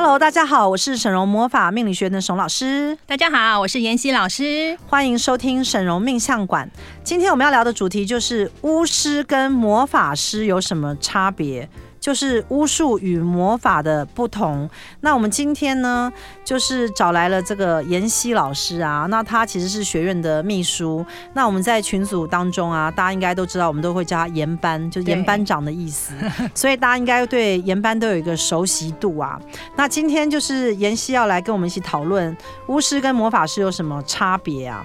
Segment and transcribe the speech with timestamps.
[0.00, 2.96] Hello，大家好，我是沈荣魔法命理学的沈老师。
[3.04, 4.78] 大家好，我是妍希老师。
[4.86, 6.70] 欢迎收听沈荣命相馆。
[7.02, 11.68] 今天我们要聊的主题就是巫师跟魔法师有什么差别？
[12.08, 14.66] 就是巫术与魔法的不同。
[15.02, 16.10] 那我们今天呢，
[16.42, 19.04] 就是找来了这个妍希老师啊。
[19.10, 21.04] 那他其实是学院的秘书。
[21.34, 26.14] 那我们在群组当中啊，大家应该都知道，我们都会叫他严班，就是妍班长的意思。
[26.54, 29.38] 所以大家应该对严班都有一个熟悉度啊。
[29.76, 32.34] 那今天就是妍希要来跟我们一起讨论
[32.68, 34.82] 巫师跟魔法师有什么差别啊？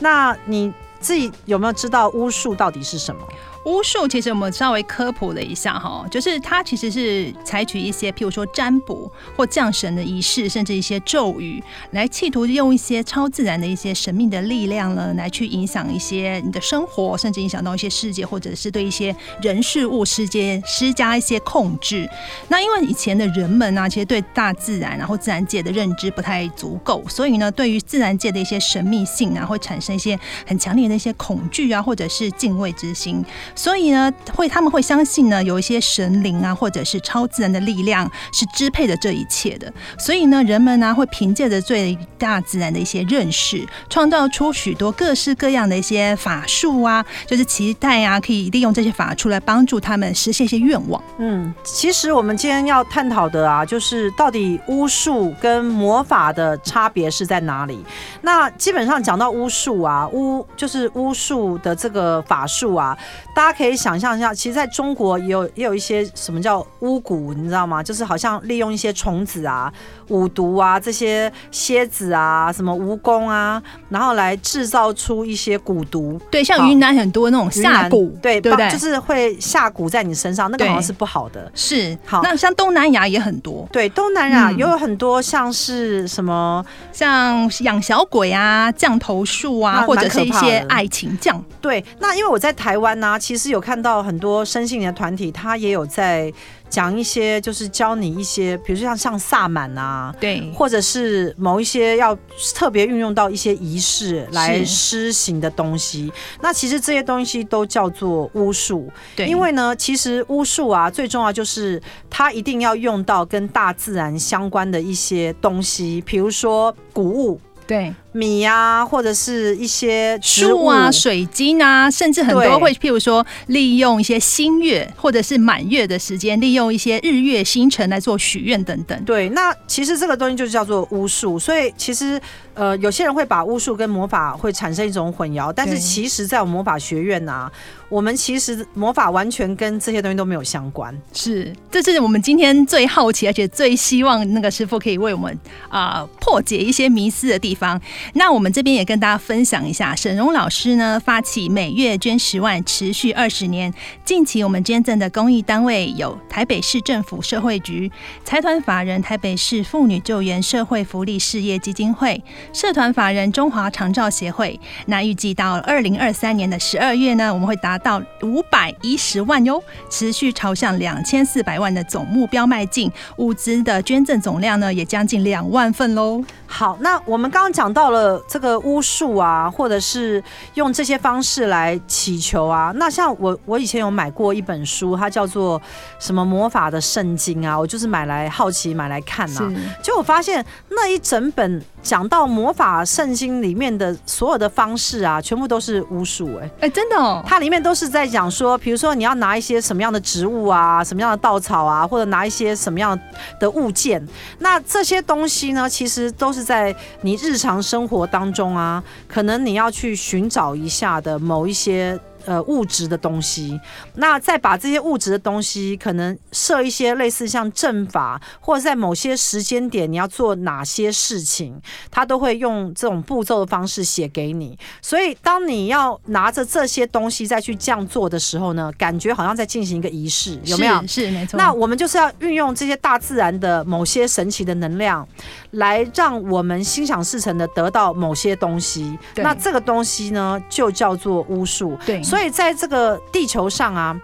[0.00, 3.22] 那你自己有没有知道巫术到底是什么？
[3.66, 22.08] 巫术其实我们稍微科普了一下哈，就是它其实是采取一些譬如说占卜或降神的仪式，甚至一些咒语，来企图用一些超自然的一些神秘的力量呢，来去影响一些你的生活，甚至影响到一些世界，或者是对一些人事物世界施加一些控制。
[22.46, 33.24] 那因为以前的人们呢，其实对大自然然后自然界的认知不太足够，所以呢，对于自然界的一些神秘性啊，会产生一些很强烈的一些恐惧啊，或者是敬畏之心。
[33.56, 39.72] 所以呢，会他们会相信呢，有一些神灵啊，或者是超自然的力量是支配着这一切的。
[39.98, 51.02] 所以呢，人们呢会凭借着对大自然的一些认识，创造出许多各式各样的一些法术啊，就是期待啊，可以利用这些法术来帮助他们实现一些愿望。
[51.18, 57.82] 嗯，其实我们今天要探讨的啊，就是到底巫术跟魔法的差别是在哪里？
[58.20, 62.96] 那基本上讲到巫术啊，巫就是巫术的这个法术啊，
[63.34, 67.80] 大大家可以想象一下，其实在中国也有也有一些什么叫巫蛊，你知道吗？
[67.80, 69.72] 就是好像利用一些虫子啊、
[70.08, 76.20] 五毒啊、这些蝎子啊、什么蜈蚣啊，然后来制造出一些蛊毒。
[76.28, 81.48] 对，像云南很多那种下蛊，对对对，就是会下蛊在你身上，那个好像是不好的。
[81.54, 82.22] 是，好。
[82.24, 91.40] 那像东南亚也很多，对，东南亚也有很多像是什么，像养小鬼啊、降头术啊，或者是一些爱情降。
[91.60, 93.46] 对，那因为我在台湾呢、啊，其实。
[93.46, 96.32] 有看到很多身心灵的团体，他也有在
[96.68, 102.12] 讲一些，就是教你一些，比如说像像萨满啊，对，或者是某一些要
[102.54, 106.12] 特别运用到一些仪式来施行的东西。
[106.40, 117.94] 那其实这些东西都叫做巫术，对，因为呢，其实巫术啊，最重要就是它一定要用到跟大自然相关的一些东西，比如说谷物，对。
[118.16, 129.04] 米啊，或者是一些树啊、水晶啊，甚至很多会，譬如说利用一些新月或者是满月的时间，利用一些日月星辰来做许愿等等。
[129.04, 131.38] 对，那其实这个东西就叫做巫术。
[131.38, 132.20] 所以其实
[132.54, 137.52] 呃，有些人会把巫术跟魔法会产生一种混淆，但是其实在我们魔法学院啊，
[137.90, 140.96] 我们其实魔法完全跟这些东西都没有相关。
[141.12, 145.38] 是，这是我们今天最好奇，而且最希望那个师傅可以为我们
[145.68, 147.78] 啊、呃、破解一些迷思的地方。
[148.14, 153.72] 那我们这边也跟大家分享一下，沈荣老师呢发起每月捐十万，持续二十年。
[154.04, 157.90] 近期我们捐赠的公益单位有台北市政府社会局、
[158.24, 162.22] 财团法人台北市妇女救援社会福利事业基金会、
[162.52, 164.58] 社团法人中华长照协会。
[164.86, 172.90] 那预计到二零二三年的十二月呢，我们会达到五百一十万哟，持续朝向两千四百万的总目标迈进。
[173.16, 176.22] 物资的捐赠总量呢，也将近两万份喽。
[176.46, 177.95] 好，那我们刚刚讲到了
[178.28, 180.22] 这个巫术啊，或者是
[180.54, 182.72] 用这些方式来祈求啊。
[182.76, 185.60] 那像我，我以前有买过一本书，它叫做
[185.98, 189.52] 什么魔法的圣经啊，我就是买来好奇买来看呐、啊。
[189.82, 196.28] 结果我发现那一整本讲到魔法圣经里面的所有的方式啊，全部都是巫术。
[196.42, 202.98] 哎哎，真的哦，它里面都是在讲说，比如说你要拿一些什么样的植物啊，什么样的稻草啊，或者拿一些什么样
[203.38, 204.04] 的物件。
[204.40, 211.96] 那这些东西呢，其实都是在你日常生活当中啊，可能你要去寻找一下的某一些
[212.26, 213.58] 呃物质的东西，
[213.94, 224.58] 那再把这些物质的东西可能设一些类似像阵法，或者在某些时间点你要做哪些事情，他都会用这种步骤的方式写给你。
[224.82, 230.80] 所以当你要拿着这些东西再去这样做的时候呢，感觉好像在进行一个仪式，有没有？
[230.82, 231.38] 是，是没错。
[231.38, 235.06] 那我们就是要运用这些大自然的某些神奇的能量，
[235.52, 238.98] 来让我们心想事成的得到某些东西。
[239.16, 241.78] 那这个东西呢，就叫做巫术。
[241.86, 243.98] 对，所以在这个地球上啊，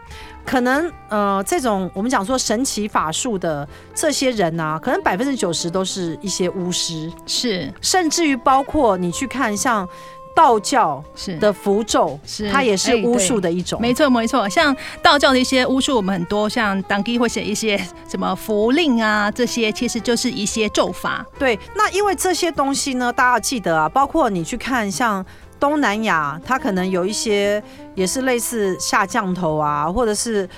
[0.45, 9.89] 可能呃，这种我们讲说神奇法术的这些人啊，可能百分之九十都是一些巫师，是，甚至于包括你去看像。
[10.35, 13.79] 道教是的符咒，是它也是巫术的一种。
[13.79, 14.49] 没错，没错。
[14.49, 17.77] 像道教的一些巫术，我们很多像当地会写一些
[18.09, 21.23] 什么符令啊，这些其实就是一些咒法。
[21.39, 25.23] 对，那因为这些东西呢，大家要记得啊，包括你去看像
[25.63, 27.63] 东南亚，它可能有一些
[27.95, 30.49] 也是类似下降头啊，或者是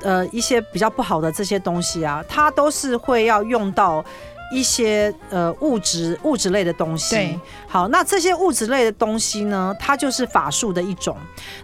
[0.00, 4.02] 呃一些比较不好的这些东西啊，它都是会要用到。
[4.52, 11.16] 一些呃物质物质类的东西，对，好，那这些物质类的东西呢，它就是法术的一种。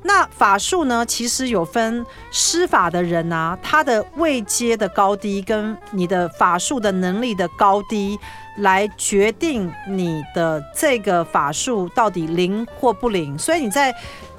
[0.03, 8.19] 那法术呢，其实有分施法的人啊，他的位阶的高低，跟你的法术的能力的高低，
[8.59, 13.39] 来决定你的这个法术到底灵或不灵。
[13.39, 13.95] 所以你在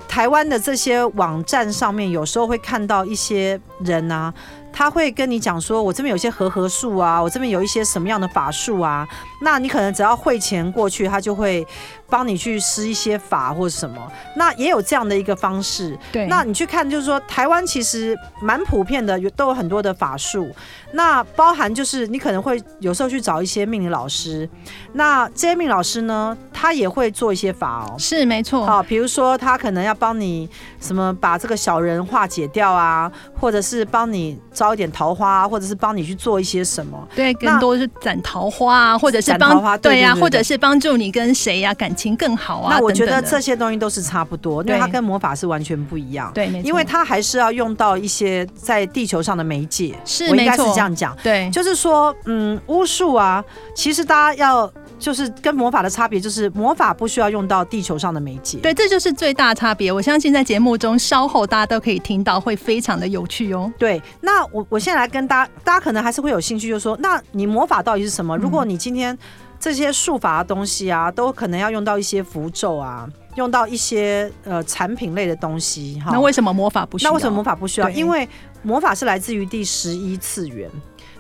[0.07, 4.33] 台湾的这些网站上面，有时候会看到一些人啊。
[4.73, 9.07] 他会跟你讲说，我这边有一些和合术啊，我这边有一些什么样的法术啊，
[9.41, 11.65] 那你可能只要汇钱过去，他就会
[12.09, 14.11] 帮你去施一些法或者什么。
[14.35, 15.97] 那也有这样的一个方式。
[16.11, 20.49] 对，那你去看，就是说台湾其实蛮普遍的，有都有很多的法术。
[20.93, 24.49] 那包含就是你可能会有时候去找一些命理老师，
[24.93, 27.95] 那这些命理老师呢，他也会做一些法哦。
[27.97, 28.65] 是没错。
[28.65, 34.39] 好，比如说他可能要帮你什么把这个小人化解掉啊，或者是帮你。
[34.61, 37.07] 招一点桃花，或者是帮你去做一些什么？
[37.15, 42.75] 对，更多是攒桃花啊，或者是帮对呀，或者是帮助你跟谁呀感情更好啊。
[42.75, 46.31] 那我觉得这些东西都是差不多，因为它跟魔法是完全不一样。
[46.35, 49.95] 对，因为它还是要用到一些在地球上的媒介。
[50.05, 51.17] 是，我应该是这样讲。
[51.23, 53.43] 对，就是说，嗯，巫术啊，
[53.73, 54.71] 其实大家要。
[55.01, 58.59] 就是跟魔法的差别，就是魔法不需要用到地球上的媒介。
[58.59, 59.91] 对，这就是最大差别。
[59.91, 63.73] 我相信在节目中稍后大家都可以听到，会非常的有趣哦。
[63.79, 68.37] 对，那我我现在来跟大家，大家可能还是会有兴趣，就是说，那你魔法到底是什么？
[68.37, 69.17] 如果你今天
[69.59, 76.11] 这些术法的东西啊，都可能要用到一些符咒啊，用到一些呃产品类的东西哈。
[76.11, 77.11] 那为什么魔法不需要？
[77.11, 77.89] 那为什么魔法不需要？
[77.89, 78.27] 因为
[78.61, 80.69] 魔法是来自于第十一次元。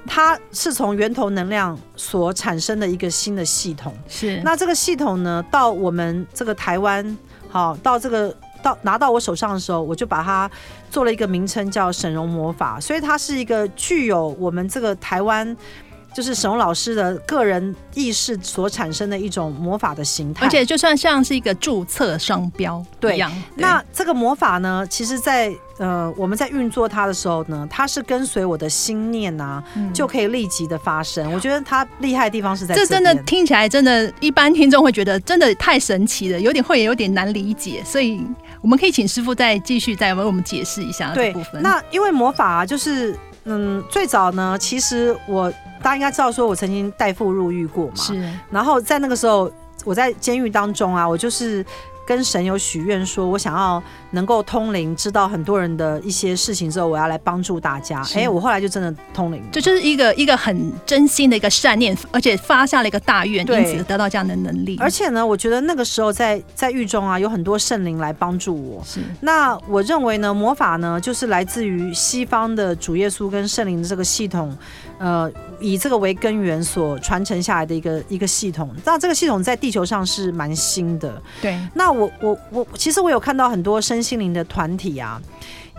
[0.07, 4.41] 它是从源头能量所产生的一个新的系统，是。
[4.43, 7.17] 那这个系统呢，到我们这个台湾，
[7.47, 10.49] 好，到这个到拿到我手上的时候，我就把它
[10.89, 15.55] 做了一个名称叫沈荣魔法，所以它是一个具有我们这个台湾。
[16.13, 23.31] 就是沈嵘老师的个人意识所产生的一种魔法的形态，而且就算像是一个注册商标对一样。
[23.55, 31.31] 那这个魔法呢，其实在，在呃我们在运作它的时候呢，它是跟随我的心念啊，嗯、就可以立即的发生。
[31.31, 37.81] 我觉得它厉害的地方是在这，这真的听起来真的，一般听众会觉得真的太神奇了，有点会有点难理解。
[37.85, 38.21] 所以
[38.61, 41.61] 我们可以请师傅再继续再为我们解释一下这部分。
[41.61, 43.15] 那因为魔法啊，就是
[43.45, 45.51] 嗯，最早呢，其实我。
[45.81, 47.95] 大家应该知道，说我曾经代父入狱过嘛。
[47.95, 48.33] 是。
[48.49, 49.51] 然后在那个时候，
[49.83, 51.65] 我在监狱当中啊，我就是
[52.05, 53.81] 跟神有许愿，说我想要
[54.11, 58.05] 能够通灵，知道很多人的一些事情之后，我要来帮助大家。
[58.15, 59.41] 哎，我后来就真的通灵。
[59.51, 64.77] 这就是一个一个很真心的一个善念，而且发下了一个大愿，因此得到这样的能力。
[64.79, 68.83] 而且呢，我觉得那个时候在在狱中啊，有很多圣灵来帮助我。
[68.85, 68.99] 是。
[69.21, 74.55] 那我认为呢，魔法呢，就是来自于西方的主耶稣跟圣灵的这个系统。
[74.97, 75.27] 呃，
[75.59, 81.19] 以这个为根源所传承下来的一个一个系统，那这个系统在地球上是蛮新的。
[81.41, 85.21] 对，那我我我，其实我有看到很多身心灵的团体啊，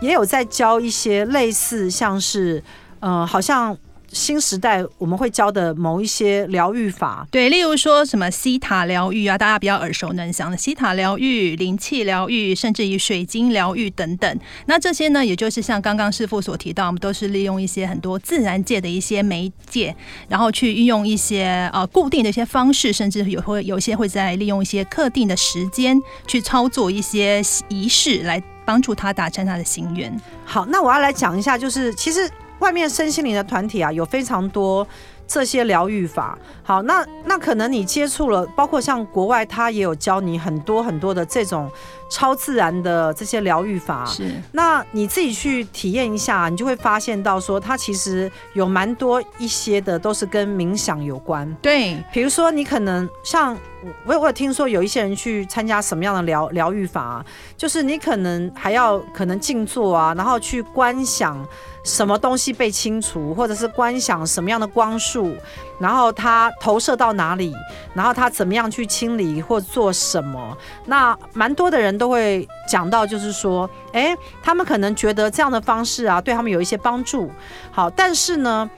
[0.01, 2.63] 也有在教一些类似像是，
[2.99, 3.77] 嗯，好像。
[4.13, 14.39] 新时代我们会教的某一些疗愈法，对，例如说什么西塔疗愈啊，大家比较耳熟能详的西塔疗愈、灵气疗愈，甚至于水晶疗愈等等。
[14.67, 19.95] 那这些呢，也就是像刚刚师傅所提到，我们都是利用一些很多自然界的一些媒介，
[20.29, 30.15] 然后去运用一些呃固定的一些方式，甚至有会有一些会在利用一些特定的时间去操作一些仪式，来帮助他达成他的心愿。
[30.45, 32.29] 好，那我要来讲一下，就是其实。
[32.63, 34.87] 外面身心灵的团体啊，有非常多
[35.27, 36.39] 这些疗愈法。
[36.63, 41.69] 好，那那可能你接触了，包括像国外，他也有教你很多很多的这种
[42.13, 44.05] 超自然的这些疗愈法。
[44.05, 51.51] 是，那你自己去体验一下，你就会发现到说，它其实有蛮多一些的都是跟冥想有关。
[51.59, 53.57] 对，比如说你可能像
[54.05, 57.25] 我，我有听说有一些人去参加什么样的疗疗愈法啊，
[57.57, 61.43] 就是你可能还要可能静坐啊，然后去观想。
[61.85, 65.35] 什么东西被清除，或者是观想什么样的光束，
[65.77, 67.53] 然后它投射到哪里，
[67.93, 70.57] 然后它怎么样去清理或做什么？
[70.85, 77.29] 那蛮多的人都会讲到，就是说，哎，他们可能觉得这样的方式啊，对他们有一些帮助。
[77.71, 78.69] 好，但是呢，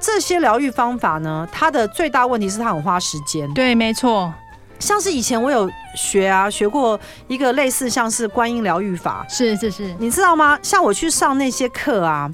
[0.00, 3.52] 这些疗愈方法呢，它的最大问题是它很花时间。
[3.54, 4.32] 对，没错。
[4.80, 10.58] 像是以前我有学啊，学过一个类似像是观音疗愈法，是是是，你知道吗？
[10.62, 12.30] 像我去上那些课啊，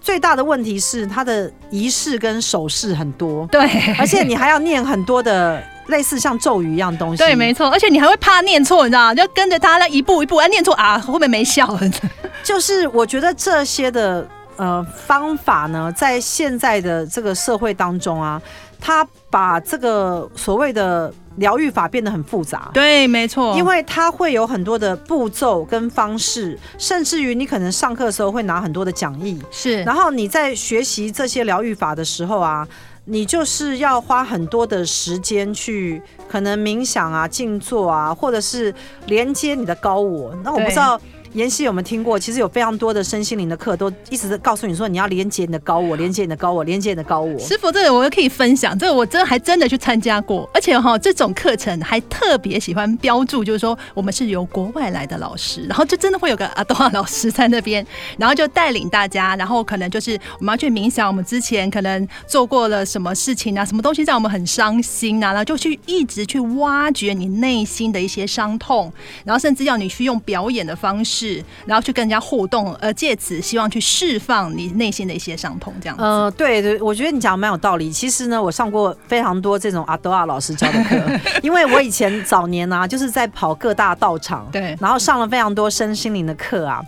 [0.00, 3.66] 最大的问题是它的仪式跟手势很多，对，
[3.98, 9.14] 而且你还要念很多的类似像咒语一样东西，对，没错，而且你还会怕念错，你知道吗？
[9.14, 11.80] 就跟着他那一步一步，啊，念错啊，后面没效了。
[12.42, 14.26] 就是我觉得这些的
[14.56, 18.40] 呃方法呢，在现在的这个社会当中啊，
[18.80, 21.12] 他把这个所谓的。
[21.36, 32.66] 疗愈法变得很复杂，对，没错，因为它会有很多的步骤跟方式，甚至于你可能上课的时候会拿很多的讲义，是，然后你在学习这些疗愈法的时候啊，
[33.06, 38.74] 你就是要花很多的时间去可能冥想啊、静坐啊，或者是
[39.06, 40.34] 连接你的高我。
[40.44, 41.00] 那我不知道。
[41.36, 42.18] 妍希有没有听过？
[42.18, 47.38] 其实有非常多的身心灵的课，都一直在告诉你说，你要连接你的高我，连接你的高我，连接你的高我。
[47.38, 68.90] 师傅，这个我可以分享，这个我真的还真的去参加过，而且哈，这种课程还特别喜欢标注，就是说我们是由国外来的老师，然后就真的会有个阿多亚老师在那边，然后就带领大家，然后可能就是我们要去冥想，我们之前可能做过了什么事情啊，什么东西让我们很伤心啊，然后就去一直去挖掘你内心的一些伤痛，
[69.22, 71.25] 然后甚至要你去用表演的方式。
[71.64, 76.02] 然后去跟人家互动，呃，借此希望去释放你内心的一些伤痛，这样子。
[76.02, 77.90] 呃，对对，我觉得你讲的蛮有道理。
[77.90, 80.96] 其实呢，我上过非常多这种阿多亚老师教的课，
[81.42, 86.82] 因为我以前早年呢、啊，就是在跑各大道场， 对，然后上了非常多身心灵的课啊。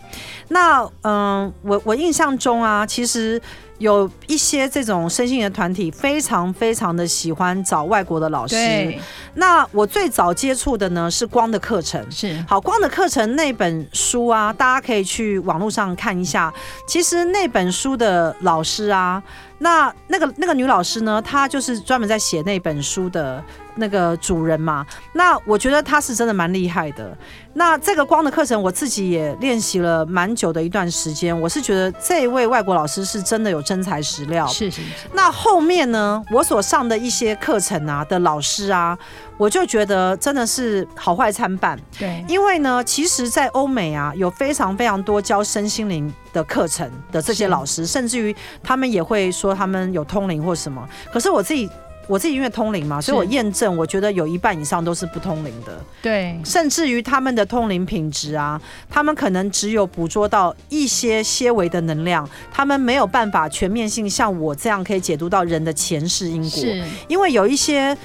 [0.48, 3.40] 那嗯、呃，我我印象中啊，其实。
[3.78, 8.54] 有一些这种身心灵的团体，非常非常的喜欢找外国的老师。
[8.54, 9.00] 对。
[9.34, 12.04] 那我最早接触的呢是光的课程。
[12.10, 12.44] 是。
[12.48, 16.52] 好，光的课程那本书啊，大家可以去网络上看一下。
[16.86, 19.22] 其实那本书的老师啊，
[19.58, 23.42] 那那个那个女老师呢，她就是专门在写那本书的。
[23.78, 27.16] 那个主人嘛，那我觉得他是真的蛮厉害的。
[27.54, 31.38] 那这个光的课程，我自己也练习了蛮久的一段时间。
[31.40, 34.46] 我是觉得这一位外国老师是真的有真材实料。
[34.46, 35.08] 是是是。
[35.12, 38.96] 那后面呢，我所上的一些课程啊的老师啊，
[39.36, 41.76] 我就觉得真的是好坏参半。
[41.98, 42.24] 对。
[42.28, 50.88] 因为呢，其实，在欧美啊，有非常非常多教身心灵的课程的这些老师，甚至于他们也会说他们有通灵或什么。
[51.12, 51.68] 可是我自己。
[52.08, 55.78] 我自己因为通灵嘛，所以我验证，我觉得有一半以上都是不通灵的。
[56.02, 58.60] 对，甚至于他们的通灵品质啊，
[58.90, 66.64] 他们可能只有捕捉到一些些微的能量，他们没有办法全面性像我这样可以解读到人的前世因果。
[67.06, 67.96] 因为有一些。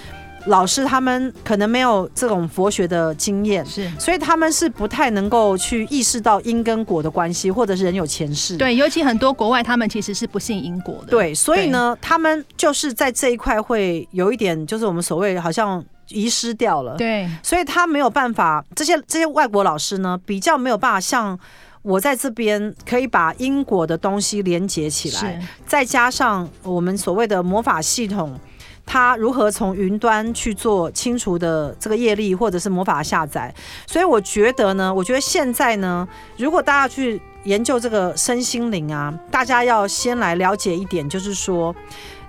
[0.47, 8.57] 老师他们可能没有这种佛学的经验，是，所以他们是不太能够去意识到因跟果的关系，或者是人有前世。
[8.57, 11.07] 对，尤其很多国外他们其实是不信因果的。
[11.07, 16.97] 对，所以呢，他们就是在这一块会有一点，就是我们所谓好像遗失掉了。
[16.97, 21.39] 对，所以他没有办法，这些这些外国老师呢，比较没有办法像
[21.83, 28.37] 我在这边可以把因果的东西连接起来，再加上我们所谓的魔法系统。
[28.85, 33.53] 他如何从云端去做清除的这个业力，或者是魔法下载？
[33.87, 41.73] 所以我觉得呢，我觉得现在呢，如果大家去研究这个身心灵啊，大家要先来了解一点，就是说，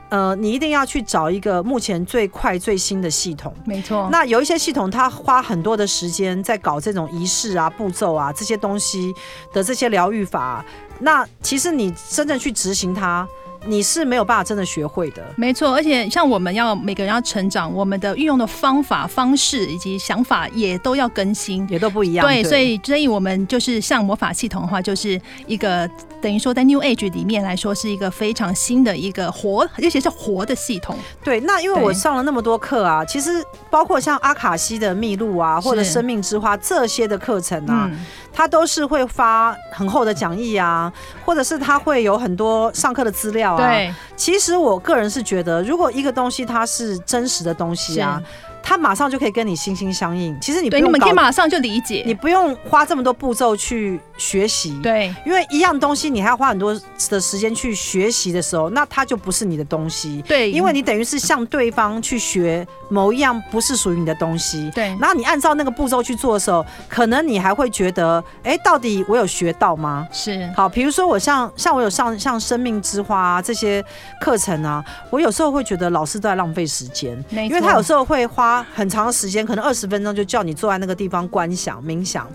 [0.08, 3.52] 呃，你一定要去找一个目前最快最新的系统。
[3.66, 4.08] 没错。
[4.11, 9.12] 那有一些系统，它花很多的时间在搞这种仪式啊、步骤啊这些东西
[9.52, 10.64] 的这些疗愈法，
[11.00, 13.26] 那其实你真正去执行它。
[13.66, 15.75] 你是没有办法真的学会的，没错。
[15.75, 22.26] 而且像我们要每个人要成长，我们的运用的方法、方式以及想法也都要更新，也都不一样。
[22.26, 25.88] 对，所以所以我们就是像魔法系统的话，就是一个
[26.24, 30.96] 等于说在 New Age 里面来说是一个非常新的一个活，而且是活的系统。
[31.22, 37.90] 对，那因为我上了那么多课啊，其实包括像阿卡西的秘录啊，或者生命之花这些的课程啊。
[37.92, 40.92] 嗯他都是会发很厚的讲义啊，
[41.24, 43.64] 或者是他会有很多上课的资料啊。
[43.64, 48.20] 对，其实我个人是觉得，如果一个东西它是真实的东西啊，
[48.60, 50.36] 他马上就可以跟你心心相印。
[50.40, 54.78] 其实你不对，你们可以马上就理解，你不用花这么多步骤去学习。
[54.83, 56.78] 对，因为一样东西你还要花很多
[57.09, 60.23] 的时间去学习的时候，那它就不是你的东西。
[60.26, 64.71] 对，因为你等于是向对方去学某一样不是属于你的东西。
[64.75, 70.06] 对，然后你按照那个步骤去做的时候，可能你还会觉得，哎，到底我有学到吗？
[70.12, 70.50] 是。
[70.56, 73.85] 好，比如说我像像我有上像生命之花啊这些
[74.21, 82.26] 课程啊，我有时候会觉得老师都在浪费时间，因为他有时候会花很长的时间，可能二十分钟就叫你坐在那个地方观想冥想。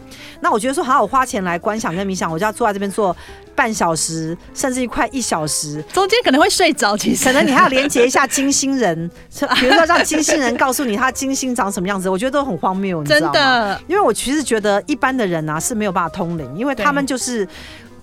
[0.41, 3.13] 那我觉得说，好，我花钱来观想跟冥想，我就要坐在这边坐
[3.53, 6.95] 半小时，甚至于快一小时，中间可能会睡着。
[6.95, 9.11] 其实可能你还要连接一下金星人，
[9.59, 13.33] 比如说让金星人告诉你他金星长什么样子，我觉得都很荒谬，你知道吗？
[13.33, 17.45] 真的，因为我其实觉得一般的人啊是没有办法通灵，因为他们就是。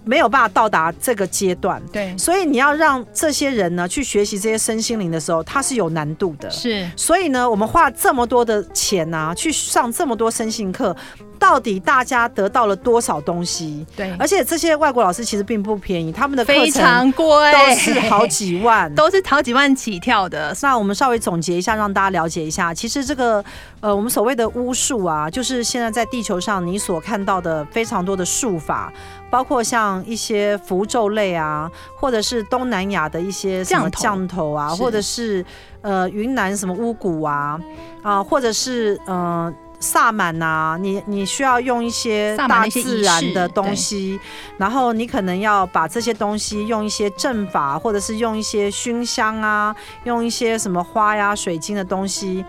[0.09, 6.49] 没有办法到达这个阶段，对，所以你要让这些人呢去学习这些身心灵的时候，它是有难度的。
[6.49, 10.97] 是，所以呢，我们花了这么多的钱啊，去上这么多身心课，
[11.39, 13.87] 到底大家得到了多少东西？
[13.97, 20.55] 对，而且这些外国老师其实并不便宜，他们的课程非常贵，都是好几万， 都是好几万起跳的。
[20.63, 23.45] 那我们稍微总结一下，让大家了解一下，其实这个
[23.81, 28.93] 呃，我们所谓的巫术啊，就是现在在地球上你所看到的非常多的术法。
[29.29, 35.45] 包括像一些符咒类啊，或者是东南亚的一些什么降头啊，或者是
[35.83, 37.61] 呃云南什么巫蛊啊，
[38.03, 39.47] 啊，或者是嗯。
[39.47, 39.55] 呃
[39.87, 44.19] 萨满呐，你你需要用一些大自然的东西，
[44.59, 52.45] 然后你可能要把这些东西用一些阵法，或者是用一些熏香啊，用一些什么花呀、水晶的东西，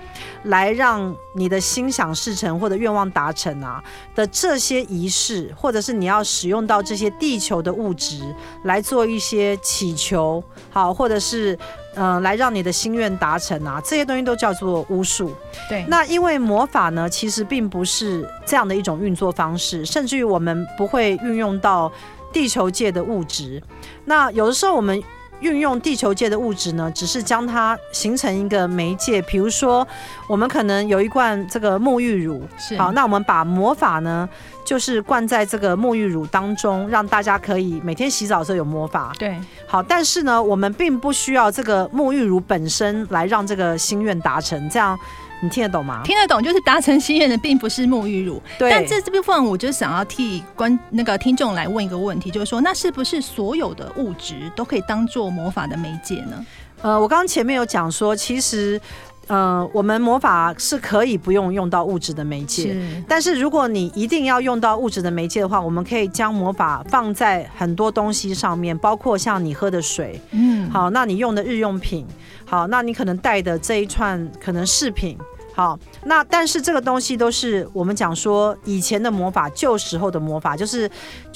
[0.46, 3.84] 来让你的心想事成或者愿望达成啊
[4.15, 11.58] 的这些仪式，或者是你要使用到这些地球的物质来做一些祈求，好，或者是。
[11.98, 15.34] 嗯、呃，来让你的心愿达成啊，这些东西都叫做巫术。
[15.68, 21.92] 对，那因为魔法呢，其实并不是这样的一种运作方式，甚至于我们不会运用到
[22.32, 23.62] 地球界的物质。
[24.06, 25.01] 那有的时候我们
[25.39, 29.22] 运用地球界的物质呢，只是将它形成一个媒介。
[29.24, 29.88] 比如说，
[30.27, 32.42] 我们可能有一罐这个沐浴乳，
[32.77, 34.27] 好，那我们把魔法呢。
[34.68, 39.14] 就是灌在这个沐浴乳当中，让大家可以每天洗澡的时候有魔法。
[39.18, 39.34] 对，
[39.66, 44.70] 好，但是呢，我们并不需要这个沐浴乳本身来让这个心愿达成。
[44.70, 45.00] 这样
[45.42, 46.02] 你听得懂吗？
[46.04, 48.42] 听得懂，就是达成心愿的并不是沐浴乳。
[48.60, 56.46] 对，但这这部分我就想要替观那个听众来问一个问题，就是说，那是不是所有的物质都可以当做魔法的媒介呢？
[56.82, 58.82] 呃，我刚刚前面有讲说，其实。
[59.28, 63.04] 呃，我们魔法是可以不用用到物质的媒介，是。
[63.08, 72.06] 但是如果你一定要用到物质的媒介的话，我们可以将魔法放在很多东西上面，包括像你喝的水，嗯，好，那你用的日用品，
[72.46, 75.18] 好，那你可能带的这一串可能饰品。
[75.58, 80.88] 好，那但是这个东西都是我们讲说以前的魔法，旧时候的魔法，就是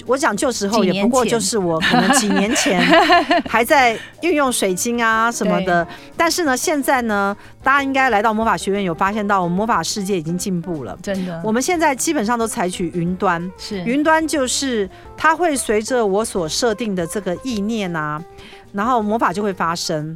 [0.06, 2.80] 我讲旧时候也不过就是我可能几年前
[3.50, 11.42] 还在运用水晶啊什么的，但是呢，现在呢，大家应该来到魔法学院有发现到，我们魔法世界已经进步了，真的。
[11.44, 18.24] 我们现在基本上都采取云端，是云端就是它会随着我所设定的这个意念啊，
[18.72, 20.16] 然后魔法就会发生。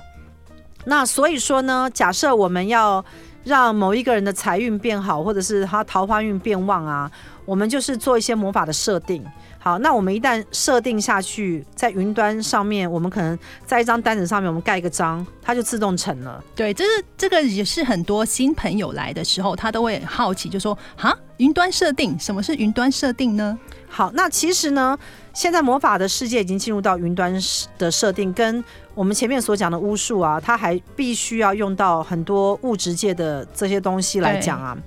[0.86, 3.04] 那所以说呢，假设我们要。
[3.46, 7.10] 让某一个人的财运变好，或者是他桃花运变旺啊，
[7.46, 9.24] 我们就是做一些魔法的设定。
[9.60, 16.44] 好，那我们一旦设定下去，在云端上面，我们可能在一张单子上面，我们盖一个章，它就自动成了。
[16.56, 23.58] 对，这是这个也是很多新朋友来的时候，他都会很好奇，就说：哈，云端设定，什么是云端设定呢？
[23.90, 24.98] 好，那其实呢，
[25.34, 27.34] 现在魔法的世界已经进入到云端
[27.78, 34.78] 的设定，跟我们前面所讲的巫术啊，它还必须要用到很多物质界的这些东西来讲啊，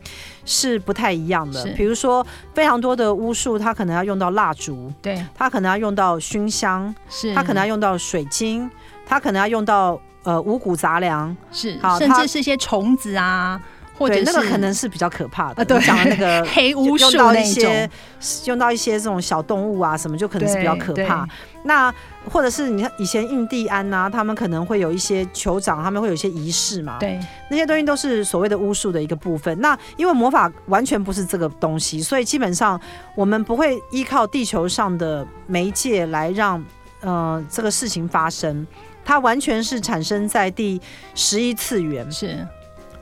[0.44, 1.64] 是不太一样的。
[1.74, 8.70] 比如说，非常多的巫术，它可能要用到蜡烛，对，它可能要用到熏香，是，它可能要用到水晶，
[9.06, 13.60] 它可能要用到呃五谷杂粮，是，好，甚至是一些虫子啊。
[13.98, 15.62] 或者对，那个可能是比较可怕的。
[15.62, 17.90] 啊、对，讲的那个 黑巫术用到一些
[18.46, 21.26] 用到一些这种小动物啊什么，就可能是比较可怕。
[21.64, 21.92] 那
[22.30, 26.96] 或者是你看以前印第安呐、啊，他们可能会有一些酋长，他们会有一些仪式嘛。
[27.00, 27.18] 对，
[27.50, 29.60] 那些东西都是所谓的巫术的一个部分。
[29.60, 32.80] 那因为魔法完全不是这个东西，所以基本上
[33.14, 36.64] 我们不会依靠地球上的媒介来让
[37.00, 38.66] 呃这个事情发生，
[39.04, 40.80] 它完全是产生在第
[41.14, 42.10] 十一次元。
[42.10, 42.46] 是。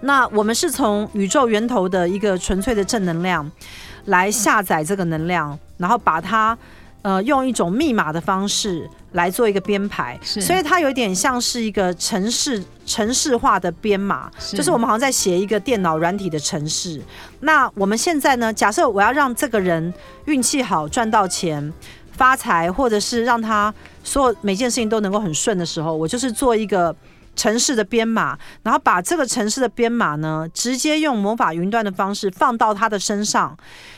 [0.03, 3.51] 那我们是从宇宙源头的一个纯粹的正能量
[4.05, 6.57] 来下载这个能量，然后把它
[7.03, 17.01] 呃用一种密码的方式来做一个编排，所以它有点像是一个城市城市化的编码，就是我们好像在写一个电脑软体的城市。
[17.41, 19.93] 那我们现在呢，假设我要让这个人
[20.27, 21.73] 运气好，赚到钱、
[22.13, 26.95] 发财，或者是让他所有每件事情都能够很顺的时候，我就是做一个。
[27.37, 33.57] 程式的编码，然后把这个城市的编码呢，直接用魔法云端的方式放到他的身上，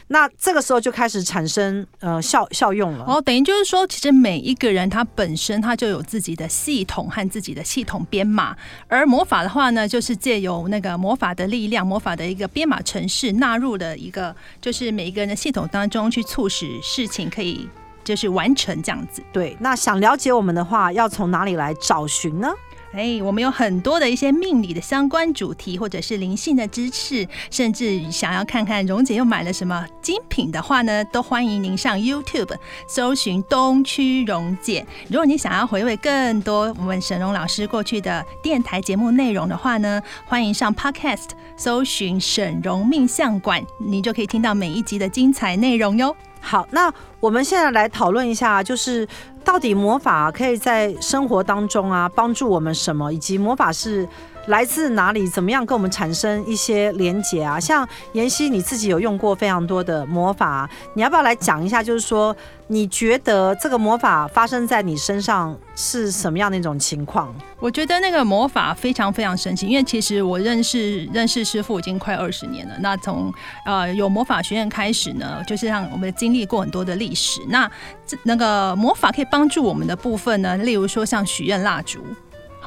[0.09, 3.05] 那这个时候就开始产生呃效效用了。
[3.07, 8.57] 哦，等于就是说，其实每一个人他本身他就有自己的系统和自己的系统编码，
[8.88, 17.68] 而魔法的话呢，就是借由那个魔法的力量，魔法的一个编码程式纳入的一个，就是每一个人的系统当中去促使事情可以
[18.03, 19.22] 就是完成这样子。
[19.33, 22.51] 对，那想了解我们的话，要从哪里来找寻呢？
[22.92, 34.87] 哎，我们有很多的一些命理的相关主题，或者是灵性的知识，甚至想要看看蓉姐又买了什么精品的话呢，都欢迎您上 YouTube 搜寻东区蓉姐。
[35.09, 46.16] 如果你想要回味更多我们沈蓉老师过去的电台节目内容的话呢，欢迎上 Podcast 搜寻沈蓉命相馆，你就可以听到每一集的精彩内容哟。
[46.40, 49.07] 好，那我们现在来讨论一下，就是
[49.44, 54.09] 到底魔法可以在生活当中啊帮助我们什么，以及魔法是
[54.48, 57.61] 来自哪里，怎么样跟我们产生一些连结啊？
[57.61, 61.82] 像妍希你自己有用过非常多的魔法，你要不要来讲一下？
[61.82, 62.34] 就是说，
[62.68, 67.34] 你觉得这个魔法发生在你身上是什么样的一种情况？
[67.61, 72.74] 我觉得那个魔法非常非常神奇，因为其实我认识认识师傅已经快二十年了。
[72.80, 73.30] 那从
[73.66, 77.42] 呃有魔法学院开始呢，就是让我们经历过很多的历史。
[77.48, 77.70] 那
[78.06, 82.00] 这那个魔法可以帮助我们的部分呢，例如说像许愿蜡烛。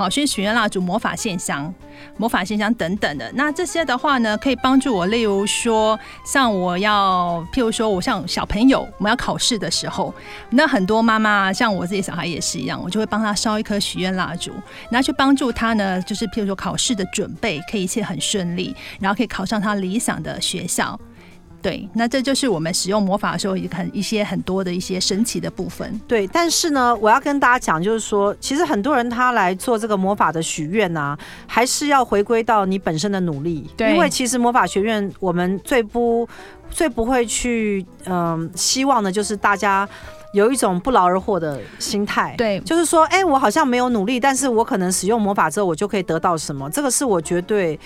[0.02, 1.72] 好，所以许愿蜡烛、魔法线香、
[2.18, 5.06] 魔法线香等等的，那这些的话呢，可以帮助我。
[5.06, 10.12] 例如说，像我要，譬如说，我像小朋友，我们要考试的时候，
[10.50, 14.52] 那很多妈妈，像我自己小孩也是一样，我就会帮他烧一颗许愿蜡烛，
[14.90, 21.00] 然后去帮助他呢，就是譬如说考试的准备，可以一切很顺利，然后可以考上他理想的学校。
[21.62, 26.00] 对，那这就是我们使用魔法的时候，很一些很多的一些神奇的部分。
[26.08, 33.70] 对，但是呢，我要跟大家讲，就是说，其实很多人他来做这个魔法的许愿啊，还是要回归到你本身的努力。
[33.78, 36.28] 对，因为其实魔法学院我们最不
[36.70, 39.88] 最不会去嗯、呃、希望的，就是大家
[40.34, 42.34] 有一种不劳而获的心态。
[42.38, 46.70] 对，就是说，哎，我好像没有努力，但是我可能使用魔法之后，我就可以得到什么？
[46.70, 47.80] 这个是我绝对。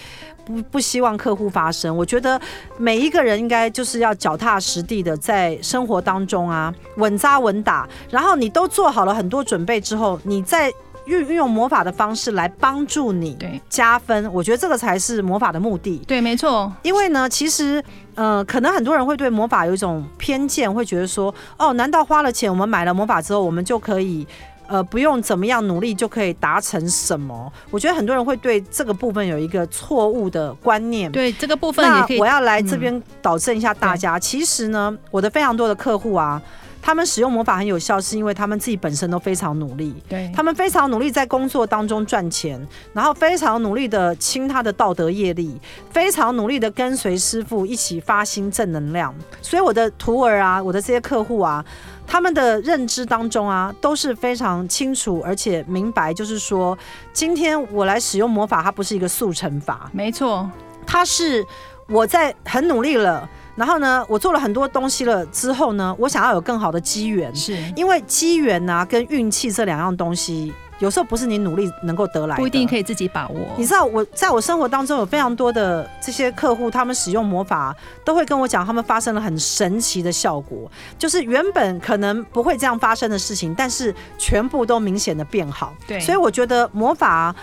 [0.46, 2.40] 不不希望客户发生，我觉得
[2.78, 10.72] 每一个人应该就是要脚踏实地的在生活当中啊，稳扎稳打，然后你都做好了很多准备之后，你再
[11.06, 13.38] 运运用魔法的方式来帮助你
[13.70, 15.98] 加分，我觉得这个才是魔法的目的。
[16.08, 16.72] 对，没错。
[16.82, 17.84] 因为呢，其实
[18.16, 24.28] 呃，可能很多人会对魔法有一种偏见，会觉得说，哦，难道花了钱，我们买了魔法之后，我们就可以？
[24.68, 27.52] 呃，不用怎么样努力就可以达成什么？
[27.70, 31.12] 我觉得很多人会对这个部分有一个错误的观念。
[31.12, 34.18] 对这个部分，那我要来这边导正一下大家。
[34.18, 36.42] 嗯、其实呢，我的非常多的客户啊，
[36.82, 39.96] 他们使用魔法很有效，是因为他们自己本身都非常努力。
[40.10, 42.60] 对，他们非常努力在工作当中赚钱，
[42.94, 45.60] 然后非常努力的清他的道德业力，
[45.92, 49.14] 非常努力的跟随师傅一起发心正能量。
[49.42, 51.64] 所以我的徒儿啊，我的这些客户啊。
[52.08, 56.78] 他们的认知当中啊，都是非常清楚而且明白，就是说，
[57.12, 60.50] 今天我来使用魔法，它不是一个速成法，没错，
[60.86, 61.46] 它是
[61.88, 70.54] 我在很努力了，然后呢，我做了很多东西了之后呢，我想要有更好的机缘，是因为机缘呐跟运气这两样东西。
[70.80, 73.40] 有时候不是你努力能够得来的，不一定可以自己把握。
[73.56, 85.74] 你知道我在我生活当中有非常多的这些客户，他们使用魔法都会跟我讲，他们发生了很神奇的效果，就是原本可能不会这样发生的事情，但是全部都明显的变好。
[85.88, 87.34] 对，所以我觉得魔法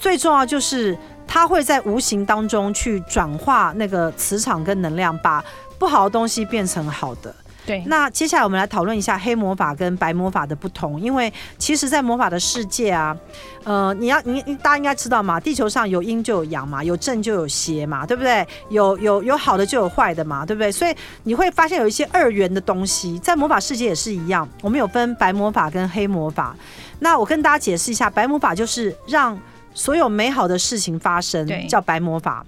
[0.00, 0.96] 最重要就是
[1.28, 5.44] 它会在无形当中去转化那个磁场跟能量，把
[5.78, 7.32] 不好的东西变成好的。
[7.66, 13.14] 对，那接下来我们来讨论一下黑魔法跟白魔法的不同，因为其实，在魔法的世界啊，
[13.64, 18.44] 呃，你要你你大家应该知道嘛，地球上有阴就有阳嘛，有正就有邪嘛，对不对？
[18.70, 20.72] 有有有好的就有坏的嘛，对不对？
[20.72, 26.56] 所以你会发现有一些二元的东西，在魔法世界也是一样，我们有分白魔法跟黑魔法。
[26.98, 29.38] 那我跟大家解释一下，白魔法就是让
[29.72, 32.44] 所有美好的事情发生，叫白魔法。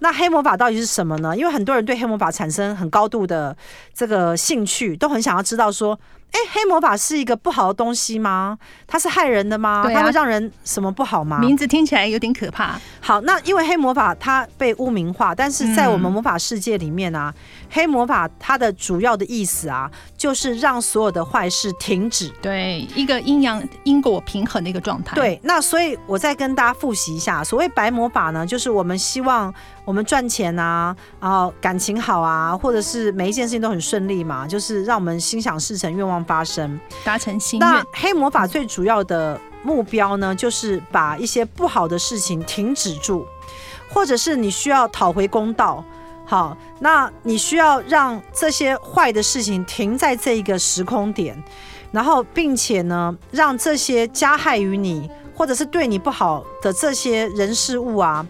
[0.00, 1.36] 那黑魔法到底是什么呢？
[1.36, 3.56] 因为很多人对黑魔法产生很高度的
[3.94, 5.98] 这个兴趣，都很想要知道说。
[6.32, 8.56] 哎，黑魔法是一个不好的东西吗？
[8.86, 9.84] 它是害人的吗？
[9.92, 11.38] 它会让人什么不好吗？
[11.38, 12.80] 名字听起来有点可怕。
[13.02, 25.14] 好，那因为黑魔法它被污名化，但是在我们魔法世界里面啊，嗯、黑魔法它的主要的意思啊，就是让所有的坏事停止，对，一个阴阳因果平衡的一个状态。
[25.14, 29.52] 对，那所以我再跟大家复习一下，所谓白魔法呢，就是我们希望。
[29.84, 37.68] 我们赚钱啊，然后感情好啊，或者是每一件事情都很顺利嘛，就是让我们心想事成，愿望发生，达成心愿。
[37.68, 43.26] 那黑魔法最主要的目标呢，就是把一些不好的事情停止住，
[43.92, 45.84] 或者是你需要讨回公道。
[46.24, 51.36] 好，那你需要让这些坏的事情停在这一个时空点，
[51.90, 58.24] 然后并且呢，让这些加害于你或者是对你不好的这些人事物啊。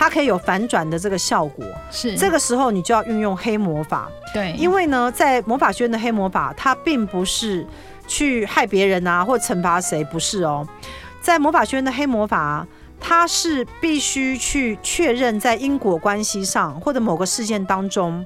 [0.00, 2.16] 它可以有反转的这个效果，是。
[2.16, 7.66] 这个时候你就要运用黑魔法，对，因为呢，在魔法学院的黑魔法，它并不是
[8.06, 10.66] 去害别人啊，或惩罚谁，不是哦，
[11.20, 12.66] 在魔法学院的黑魔法，
[12.98, 18.24] 它是必须去确认在因果关系上或者某个事件当中，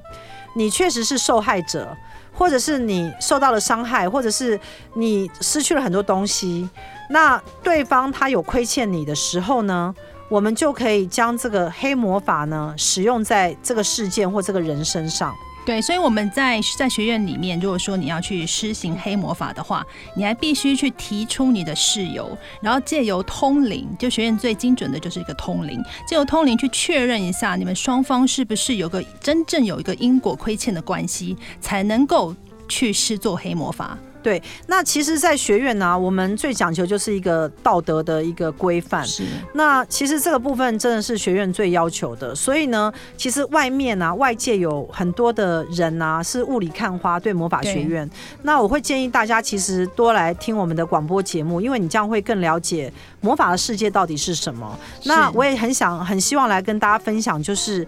[0.54, 1.88] 你确实是受害者，
[2.32, 4.60] 或者是你受到了伤害，或者是
[4.92, 6.70] 你失去了很多东西，
[7.10, 9.92] 那对方他有亏欠你的时候呢，
[10.34, 15.32] 我们就可以将这个黑魔法呢，使用在这个事件或这个人身上。
[15.64, 32.34] 对，所以我们在在学院里面，如果说你要去施行黑魔法的话，你还必须去提出你的事由，然后借由通灵，就学院最精准的就是一个通灵，借由通灵去确认一下你们双方是不是有个真正有一个因果亏欠的关系，才能够
[32.68, 33.96] 去施作黑魔法。
[34.24, 39.06] 对，那其实，在学院呢、啊，我们最讲求就是一个道德的一个规范。
[39.06, 42.34] 是，那其实这个部分真的是学院最要求的。
[42.34, 48.08] 所以呢，其实外面啊，外界有很多的人啊，是雾里看花，对魔法学院。
[48.44, 54.74] 那我会建议大家，其实多来听我们的广播节目，因为你这样会更了解魔法的世界到底是什么。
[55.04, 57.86] 那我也很想、很希望来跟大家分享，就是，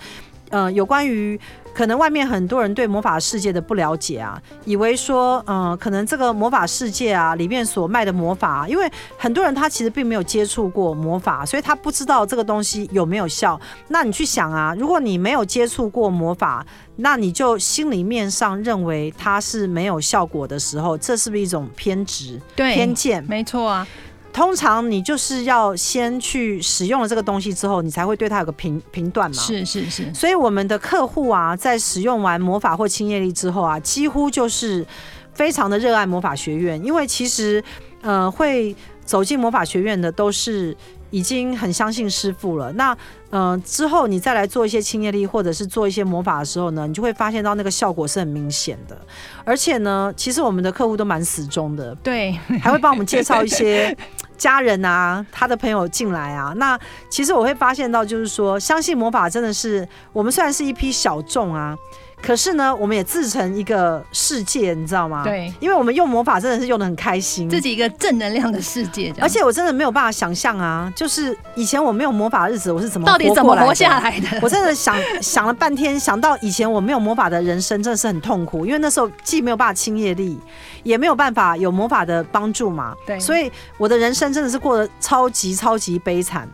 [0.51, 1.39] 呃，有关于。
[1.75, 13.61] 可能外面很多人对魔法世界的不了解啊，以为说，嗯、呃，可能这个魔法世界啊里面所卖的魔法、啊，因为很多人他其实并没有接触过魔法，所以他不知道这个东西有没有效。
[13.89, 16.65] 那你去想啊，如果你没有接触过魔法，
[16.97, 23.23] 那你就心里面上认为它是没有效果的时候，这是不是一种偏执、对偏见？
[23.25, 23.87] 没错啊。
[24.37, 29.43] 通常你就是要先去使用了这个东西之后，你才会对它有个评评断嘛。
[29.43, 30.13] 是是是。
[30.13, 34.87] 所以我们的客户啊，在使用完魔法或清业力之后啊，几乎就是
[35.33, 37.65] 非常的热爱魔法学院，因为其实
[38.03, 40.77] 呃会走进魔法学院的都是。
[41.11, 42.73] 已经很相信师傅了。
[42.73, 42.93] 那，
[43.31, 48.99] 嗯、呃，之后你再来做一些清业力，或者是做一些魔法的时候呢，你就会发现到那个效果是很明显的。
[49.45, 53.97] 而且呢，其实我们的客户都蛮死忠的，对，还会帮我们介绍一些
[54.37, 56.53] 家人啊，他的朋友进来啊。
[56.57, 61.77] 那其实我会发现到，就是说，相信魔法真的是我们虽然是一批小众啊。
[62.23, 65.23] 可是呢，我们也自成一个世界，你知道吗？
[65.23, 69.15] 对，因为我们用魔法真的是用的很开心，自己一个正能量的世界。
[69.21, 74.41] 而且我真的没有办法想象啊，就是以前我没有魔法的日子，我是怎么到底怎么活下来的？
[74.43, 80.37] 我真的想想了半天， 想到以前我没有魔法的人生，真的是很痛苦，因为那时候既没有办法清业力，
[80.83, 82.95] 也没有办法有魔法的帮助嘛。
[83.07, 86.49] 对，所以我的人生真的是过得超级超级悲惨。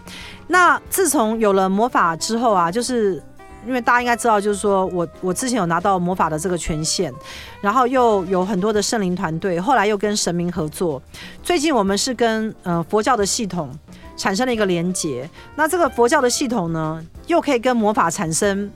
[0.48, 3.22] 那自从有了魔法之后啊，就是。
[3.66, 7.12] 因为大家应该知道，就是说我我之前有拿到魔法的这个权限，
[7.60, 11.00] 然后又有很多的圣灵团队，后来又跟神明合作。
[11.42, 13.70] 最近我们是跟呃佛教的系统
[14.16, 18.70] 产生了一个连接，那这个佛教的系统呢，又可以跟魔法产生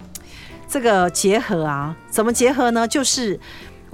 [0.68, 1.94] 这个结合啊？
[2.10, 2.86] 怎么结合呢？
[2.86, 3.38] 就是。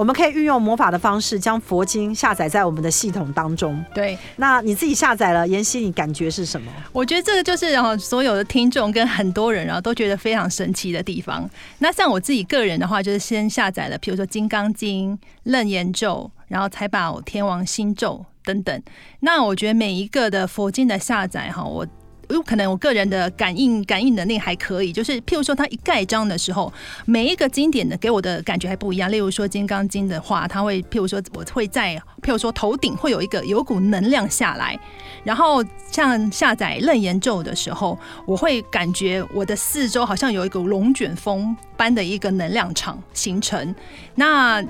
[0.03, 3.81] 我们可以运用魔法的方式，将佛经下载在我们的系统当中。
[3.95, 6.73] 对，那你自己下载了，妍希，你感觉是什么？
[6.91, 11.49] 我觉得这个就是然后所有的听众跟很多人然后都觉得非常神奇的地方。
[11.79, 18.83] 那像我自己个人的话，就是先下载了，比如说《金刚经》、楞严咒，然后才把天王星咒等等。
[19.21, 21.87] 那我觉得每一个的佛经的下载哈，我。
[22.33, 26.73] 有可能我个人的感应感应能力还可以，就是譬如说它一盖章的时候，
[27.05, 29.11] 每一个经典的给我的感觉还不一样。
[29.11, 34.79] 例如说《金刚经》的话，它会譬如说我会在譬如说头顶会有一个有股能量下来，
[35.25, 43.75] 然后像下载楞严咒的时候，我会感觉我的四周好像有一个龙卷风般的一个能量场形成。
[44.15, 44.65] 那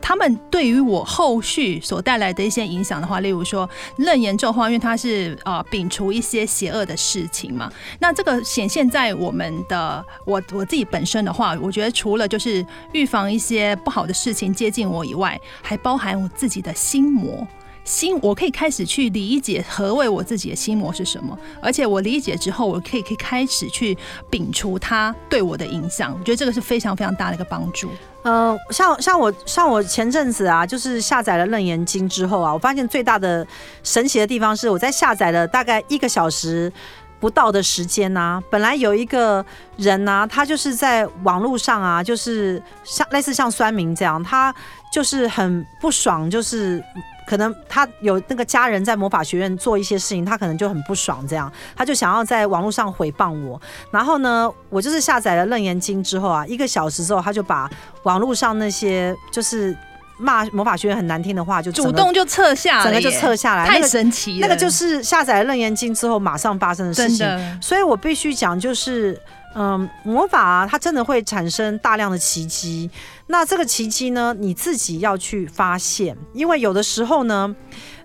[0.00, 7.70] 他们对于我后续所带来的一些影响的话，例如说楞严咒话，因为它是啊摒除一些邪恶的事情嘛。
[7.98, 17.46] 那这个显现在我们的我我自己本身的话，我觉得除了就是预防一些不好的事情接近我以外，还包含我自己的心魔。
[17.88, 23.96] 心，我可以开始去理解何谓我自己的心魔是什么，而且我理解之后，我可以可以开始去
[24.30, 26.12] 摒除它对我的影响。
[26.12, 27.88] 我觉得这个是非常非常大的一个帮助。
[28.24, 33.46] 呃，像像我像我前阵子啊，就是下载了《楞严经》之后啊，我发现最大的
[33.82, 36.70] 神奇的地方是，我在下载了大概一个小时
[37.18, 39.42] 不到的时间呐、本来有一个
[39.78, 44.54] 人呐、他就是在网络上啊，就是像类似像酸民这样，他
[44.92, 46.84] 就是很不爽，就是。
[47.28, 53.60] 可能他有那个家人在魔法学院做一些事情，他可能就很不爽，这样他就想要在网络上诽谤我。
[53.90, 57.68] 然后呢，我就是下载了《楞严经》之后啊，一个小时之后，他就把
[58.04, 59.76] 网络上那些就是
[60.16, 64.46] 骂魔法学院很难听的话，就主动就撤下来，整个就撤下来，太神奇了。
[64.46, 69.20] 那个就是下载了《楞严经》之后马上发生的事情，所以我必须讲，就是
[69.54, 72.90] 嗯，魔法啊，它真的会产生大量的奇迹。
[73.26, 77.54] 那这个奇迹呢，你自己要去发现，因为有的时候呢，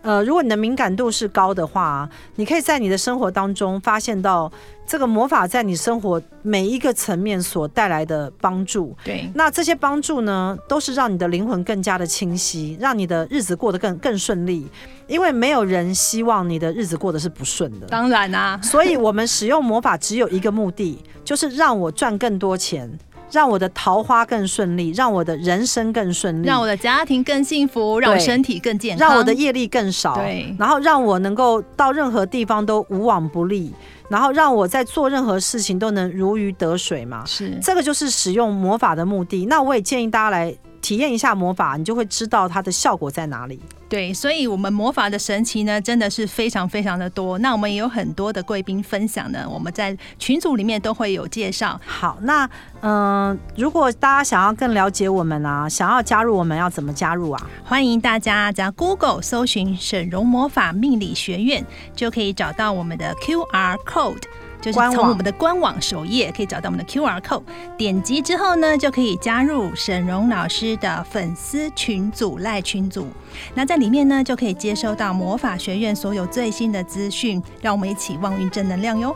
[0.02, 4.52] 呃，如果你的敏感度是高的话，你可以在你的生活当中发现到
[4.86, 8.96] 这个魔法在你生活每一个层面所带来的帮助。
[9.06, 14.68] 对，那这些帮助呢，都是让你的灵魂更加的清晰，让你的日子过得更更顺利。
[15.08, 17.88] 因为没有人希望你的日子过得是不顺的。
[17.88, 23.00] 当然啊，所以我们使用魔法只有一个目的，就是让我赚更多钱。
[23.32, 33.74] 让我的桃花更顺利，让我的人生更顺利，让我的家庭更幸福，让我身体更健康，让我的业力更少，对，然后让我能够到任何地方都无往不利，
[34.08, 37.26] 然后让我在做任何事情都能如鱼得水嘛。
[37.26, 39.48] 是，这个就是使用魔法的目的。
[39.48, 43.60] 那我也建议大家来体验一下魔法，你就会知道它的效果在哪里。
[43.88, 47.38] 对，所以，我们魔法的神奇呢，真的是非常非常的多。
[47.40, 51.80] 那我们也有很多的贵宾分享呢，我们在群组里面都会有介绍。
[51.86, 52.44] 好，那
[52.82, 57.50] 嗯、呃，如果大家想要更了解我们啊，想要加入我们，要怎么加入啊？
[57.64, 61.66] 欢迎大家在 Google 搜寻沈荣魔法命理学院，
[61.96, 64.24] 就可以找到我们的 QR code。
[64.64, 67.44] 就是从我们的官网首页可以找到我们的 QR code，
[67.78, 73.08] 点击之后呢，就可以加入沈荣老师的粉丝群组赖群组。
[73.54, 79.14] 那在里面呢，就可以接收到魔法学院所有最新的资讯，让我们一起旺运正能量哟。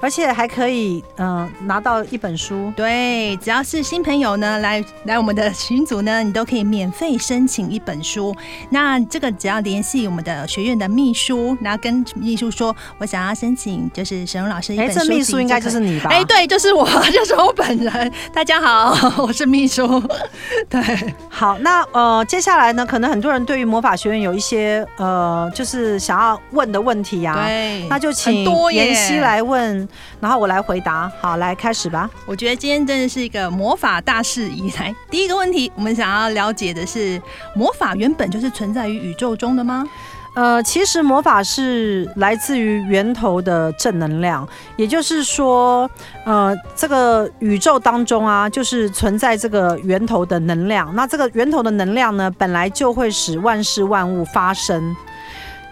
[0.00, 2.72] 而且还可以，嗯、呃，拿到一本书。
[2.74, 8.34] 对，只要是新朋友呢，来来我们的群组呢，你都可以免费申请一本书。
[8.70, 15.00] 那这个只要联系我们的学院的秘书，然后跟秘书说，我想要申请，就是沈荣老师一本书。
[15.00, 16.08] 哎，这秘书应该就是你吧？
[16.10, 18.12] 哎，对，就是我，就是我本人。
[18.32, 20.02] 大家好，我是秘书。
[20.70, 20.80] 对，
[21.28, 27.46] 好，那呃，接下来呢，可能很多人对于魔法学院有一些呃，就是想要问的问题呀、啊。
[27.46, 29.86] 对，那就请妍希来问。
[30.20, 32.08] 然后我来回答，好，来开始吧。
[32.26, 37.20] 我觉得今天真的是一个魔法大事以来第一个问题，我们想要了解的是，
[37.54, 39.88] 魔法原本就是存在于宇宙中的吗？
[40.32, 45.90] 呃，其实魔法是来自于源头的正能量，也就是说，
[46.24, 50.94] 呃，这个宇宙当中啊，就是存在这个源头的能量。
[50.94, 54.94] 那这个源头的能量呢，本来就会使万事万物发生。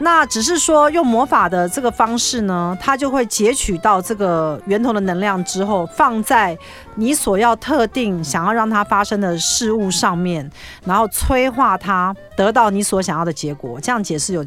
[0.01, 6.57] 那只是说用魔法的这个方式呢，它就会截取到这个源头的能量之后，放在
[6.95, 10.49] 你所要特定想要让它发生的事物上面，
[10.85, 13.81] 然后催化它，得到你所想要的结果。
[13.81, 14.47] 这样解释有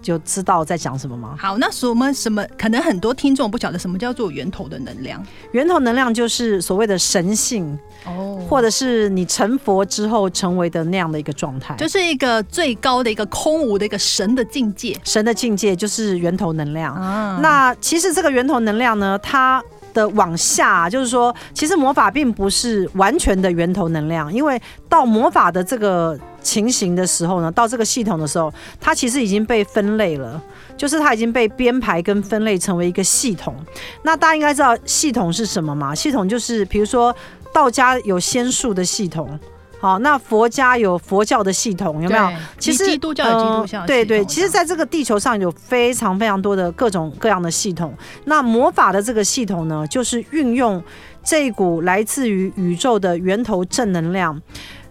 [0.00, 1.36] 就知道在讲什么吗？
[1.38, 5.24] 好，那什么什么，可能很多听众不晓得什么叫做源头的能量。
[5.52, 7.78] 源头能量就是所谓的神性。
[8.06, 14.96] 哦，或者是你成佛之后成为的那样的一个状态，就是一个最高的一个空无的一个神的境界。
[15.02, 16.94] 神的境界就是源头能量。
[16.94, 19.62] 啊，那其实这个源头能量呢，它
[19.98, 30.40] 的往下就是说，其实魔法并不是完全的源头能量，因为到魔法的这个情形的时候呢，到这个系统的时候，它其实已经被分类了，
[30.76, 33.54] 就是它已经被编排跟分类成为一个系统。
[34.04, 35.92] 那大家应该知道系统是什么吗？
[35.94, 37.14] 系统就是比如说。
[37.50, 39.26] 道家有仙术的系统，
[39.80, 42.28] 好，那佛家有佛教的系统，有没有？
[42.58, 47.94] 其实基督教有基督教对对，其实在这个地球上有非常非常多的各种各样的系统。
[48.24, 50.82] 那魔法的这个系统呢，就是运用
[51.22, 54.40] 这一股来自于宇宙的源头正能量，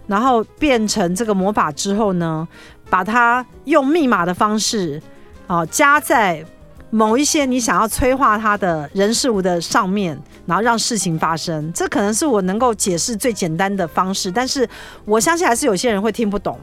[0.06, 2.48] 然后变成这个魔法之后呢，
[2.88, 5.02] 把它用密码的方式，
[5.46, 6.44] 啊，加在。
[6.90, 14.30] 某一些你想要催化他的人事物的上面，然后让事情发生，这可能是我能够解释最简单的方式。
[14.30, 14.68] 但是
[15.04, 16.58] 我相信还是有些人会听不懂。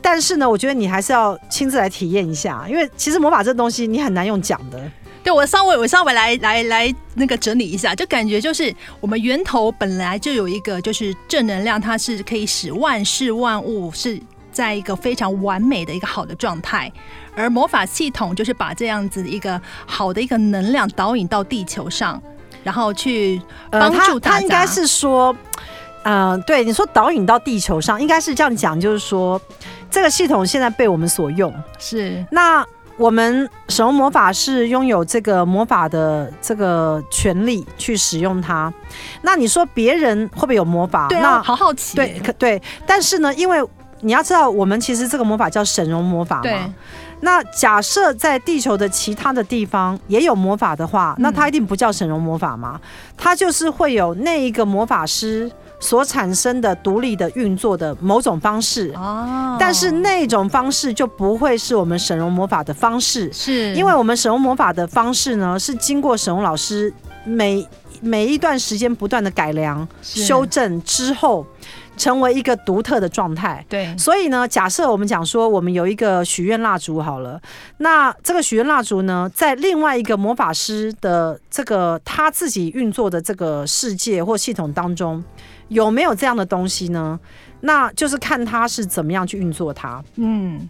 [0.00, 4.80] 但是呢，我觉得你还是要亲自来体验一下，因为其实魔法这东西你很难用讲的。
[5.24, 14.20] 对，我稍微我稍微来来来那个整理一下，就感觉就是我们源头本来就有一个就是正能量，它是可以使万事万物是
[14.52, 16.90] 在一个非常完美的一个好的状态。
[17.38, 22.20] 而魔法系统就是把这样子一个好的一个能量导引到地球上，
[22.64, 24.10] 然后去帮助大家。
[24.10, 25.34] 呃、他，他应该是说，
[26.02, 29.40] 嗯、呃，对你说导引到地球上，应该是这样讲，就是说
[29.88, 31.54] 这个系统现在被我们所用。
[31.78, 32.66] 是那
[32.96, 38.72] 我们使用魔法是拥有这个魔法的这个权利去使用它。
[39.22, 41.06] 那你说别人会不会有魔法？
[41.06, 41.94] 对啊，那好好奇。
[41.94, 43.64] 对，可对，但是呢，因为
[44.00, 46.74] 你要知道，我们其实这个魔法叫神容魔法嘛。
[47.20, 47.22] 对。
[47.22, 52.80] 那假设在地球的其他的地方也有魔法的话，那它一定不叫神容魔法吗？
[53.16, 55.50] 它就是会有那一个魔法师
[55.80, 66.92] 所产生的独立的运作的某种方式哦，但是那种方式就不会是我们神容魔法的方式，是因为我们神容魔法的方式呢，是经过神龙老师
[67.24, 67.66] 每
[68.00, 71.44] 每一段时间不断的改良修正之后。
[71.98, 77.38] 成为一个独特的状态，对，所以呢，假设我们讲说，我们有一个许愿蜡烛好了，
[77.78, 85.22] 那这个许愿蜡烛呢，在另外一个魔法师的这个他自己运作的这个世界或系统当中，
[85.68, 87.18] 有没有这样的东西呢？
[87.60, 90.68] 那就是看他是怎么样去运作它，嗯。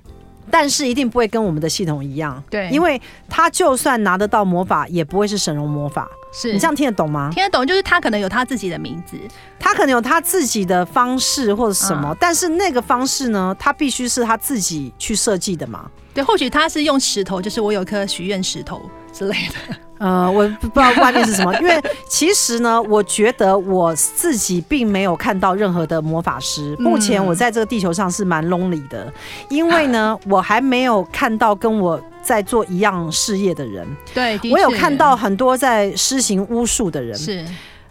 [0.51, 2.99] 但是一定不会跟我们的系统一样，对，因为
[3.29, 6.09] 他就算拿得到魔法，也不会是神龙魔法。
[6.33, 7.31] 是你这样听得懂吗？
[7.33, 9.17] 听得懂，就是他可能有他自己的名字，
[9.59, 15.91] 他可能有他自己的方式或者什么，嗯、但是那个方式呢，他必须是他自己去设计的嘛。
[16.15, 19.77] 对，或许他是用石头，就是我有颗许愿石头之类的。
[19.99, 26.77] 呃，我不知道外面是什么， 因为其实呢，我觉得我自己并没有看到任何的魔法师。
[26.79, 29.13] 目前我在这个地球上是蛮 lonely 的，
[29.49, 33.89] 因为呢，我还没有看到跟我在做一样事业的人。
[34.13, 37.17] 对，我有看到很多在施行巫术的人。
[37.17, 37.43] 是，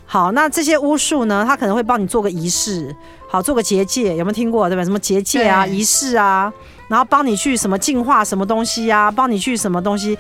[0.05, 2.95] 好，那这些巫术呢，他可能会帮你做个仪式，
[3.27, 4.69] 好，做个结界，有没有听过？
[4.69, 4.83] 对吧？
[4.83, 6.53] 什么结界啊，仪式啊，
[6.88, 10.15] 然后帮你去什么净化什么东西啊，帮你去什么东西。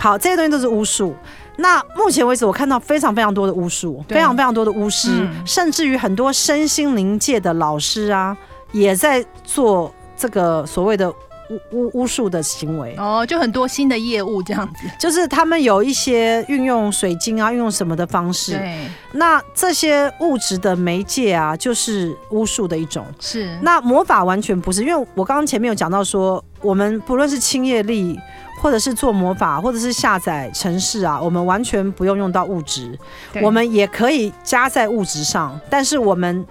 [0.00, 1.14] 好，这些东西都是巫术。
[1.58, 8.36] 那目前为止，我看到非常非常多的巫术，非常非常多的巫师，嗯、甚至于很多身心灵界的老师啊，
[8.72, 11.12] 也在做这个所谓的
[11.50, 12.94] 巫巫巫术的行为。
[12.96, 18.52] 哦，就很多新的业务这样子，就是他们有一些运用水晶啊，运用什么的方式。
[18.52, 18.86] 对。
[19.12, 23.04] 那这些物质的媒介啊，就是巫术的一种。
[23.18, 23.58] 是。
[23.62, 28.18] 那魔法完全不是，因为我刚刚前面有讲到说，我们不论是清业力。
[28.62, 32.94] 或者是做魔法，或者是下载城市啊，我们完全不用用到物质，
[33.40, 36.46] 我们也可以加在物质上，但是我们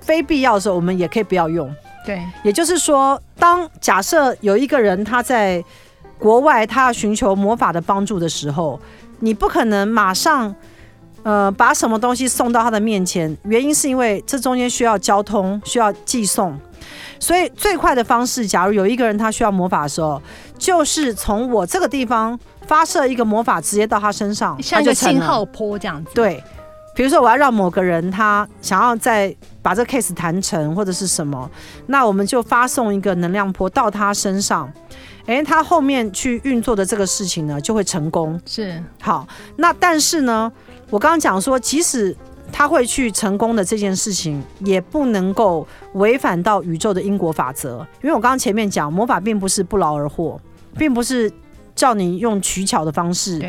[0.00, 1.70] 非必要的时候，我们也可以不要用。
[2.04, 5.62] 对，也就是说，当假设有一个人他在
[6.18, 8.80] 国外，他要寻求魔法的帮助的时候，
[9.20, 10.54] 你不可能马上
[11.22, 16.58] 呃把什么东西送到他的面前，原因是因为这中间需要交通，需要寄送。
[17.18, 20.20] 所以最快的方式，假如有一个人他需要魔法的时候，
[20.58, 26.10] 就是从我这个地方发射一个魔法，直接到他身上，像一个信号波这样子。
[26.14, 26.42] 对，
[26.94, 31.50] 比如说我要让某个人他想要再把这个 case 谈成或者是什么，
[31.86, 34.70] 那我们就发送一个能量波到他身上，
[35.26, 38.38] 诶，他后面去运作的这个事情呢就会成功。
[38.44, 39.26] 是，好，
[39.56, 40.50] 那但是呢，
[40.90, 42.14] 我刚刚讲说，即使
[42.52, 50.38] 他会去成功的这件事情，也不能够违反到宇宙的因果法则，因为我刚刚前面讲，魔法并不是不劳而获，
[50.76, 51.32] 并不是
[51.74, 53.40] 叫你用取巧的方式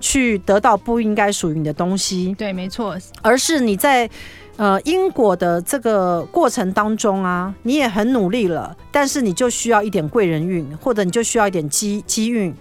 [0.00, 2.34] 去得到不应该属于你的东西。
[2.38, 4.08] 对，没错，而是你在
[4.56, 12.54] 呃因果的这个过程当中啊，你也很努力了，但是你就需要一点贵人运，或者你就需要一点机机运。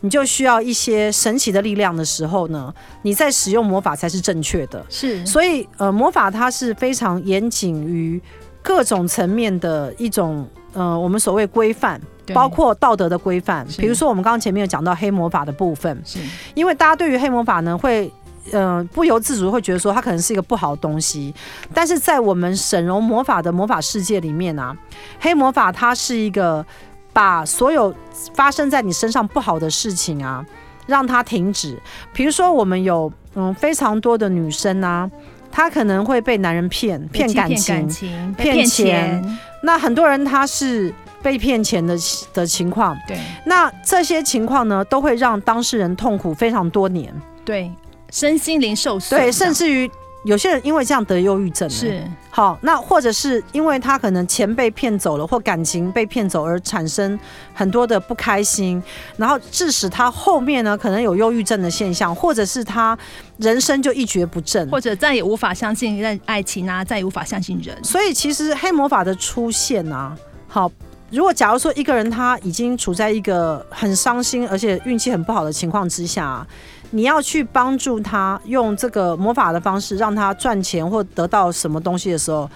[0.00, 2.72] 你就需要一些神奇的力量的时候呢，
[3.02, 4.84] 你在使用魔法才是正确的。
[4.90, 8.20] 是，所以呃，魔法它是非常严谨于
[8.62, 12.00] 各种层面的一种呃，我们所谓规范，
[12.34, 13.66] 包括道德的规范。
[13.78, 16.18] 比如说，我们刚刚前面有讲到黑魔法的部分，是
[16.54, 18.10] 因为大家对于黑魔法呢，会
[18.52, 21.34] 呃不由自主会觉得说它可能是一个不好的东西，
[21.74, 24.76] 但是在我们整容魔法的魔法世界里面啊，
[25.20, 26.64] 黑魔法它是一个。
[27.12, 27.94] 把所有
[28.34, 30.44] 发生在你身上不好的事情啊，
[30.84, 31.80] 让它停止。
[32.12, 35.10] 比如说，我们有嗯非常多的女生啊，
[35.50, 37.88] 她可能会被男人骗骗感情、
[38.36, 39.38] 骗钱。
[39.62, 40.92] 那很多人他是
[41.26, 41.98] 被骗钱的
[42.32, 42.96] 的情况。
[43.08, 47.12] 对，那这些情况呢，都会让当事人痛苦非常多年。
[47.44, 47.68] 对，
[48.12, 49.20] 身心灵受损。
[49.20, 49.90] 对，甚至于。
[50.24, 57.16] 有些人因为这样得忧郁症，是好，那或者是因为他可能钱被骗走了，或感情被骗走而产生
[57.54, 58.82] 很多的不开心，
[59.16, 62.98] 然后致使他后面呢可能有忧郁症的现象，或者是他
[63.36, 67.78] 人生就一蹶不振，或者再也无法相信爱情啊，再也无法相信人。
[67.84, 70.16] 所以其实黑魔法的出现啊，
[70.48, 70.68] 好，
[71.10, 76.46] 如果假如说一个人他已经处在一个很伤心而且运气很不好的情况之下。
[76.92, 82.48] 你要去帮助他用这个魔法的方式让他赚钱或得到什么东西的时候，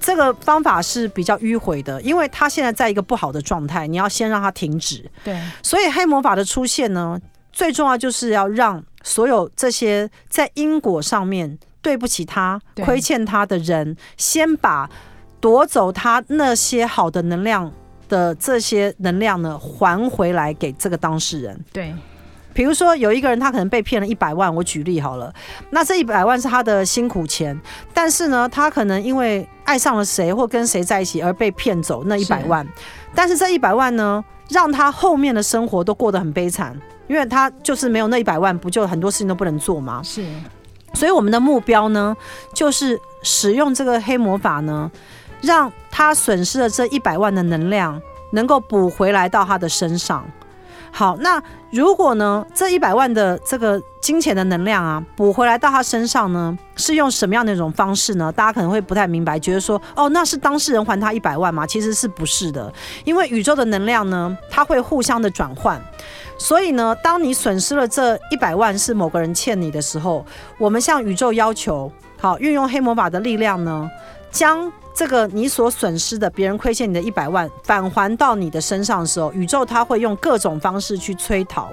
[0.00, 5.08] 这个方法是比较迂回的，因为他现在在一个不好的状态，你要先让他停止。
[5.22, 7.20] 对，所以黑魔法的出现呢，
[7.52, 14.88] 最重要就是要让所有这些在因果上面对不起他、亏欠他的人，先把
[15.38, 17.70] 夺走他那些好的能量
[18.08, 21.64] 的这些能量呢还回来给这个当事人。
[21.72, 21.94] 对。
[22.54, 25.30] 比如说有一个人他可能被骗了一百万，我举例好了，
[25.68, 27.54] 那这一百万是他的辛苦钱，
[27.92, 32.66] 但是呢，他可能因为爱上了谁或跟谁在一起而被骗走那一百万，
[33.14, 36.74] 但是这一百万呢，让他后面的生活都过得很悲惨，
[37.08, 40.00] 因为他就是没有那一百万，不就很多事情都不能做吗？
[40.02, 40.24] 是，
[40.94, 42.16] 所以我们的目标呢，
[42.54, 44.90] 就是使用这个黑魔法呢，
[45.40, 50.24] 让他损失了这一百万的能量能够补回来到他的身上。
[50.92, 58.32] 好，那如果呢，这一百万的这个金钱的能量啊，补回来到他身上呢，是用什么样的一种方式呢？
[58.32, 61.66] 大家可能会不太明白，觉得说，哦，那是当事人还他一百万吗？
[61.66, 62.72] 其实是不是的，
[63.04, 65.78] 因为宇宙的能量呢，它会互相的转换，
[66.38, 70.24] 所以呢，当你损失了这一百万是某个人欠你的时候，
[70.56, 73.90] 我们向宇宙要求，好，运用黑魔法的力量呢，
[74.30, 74.72] 将。
[74.96, 81.68] 这个你所损失的，别人亏欠你的一百万返还到你的身上的时候，宇宙它会用各种方式去催讨。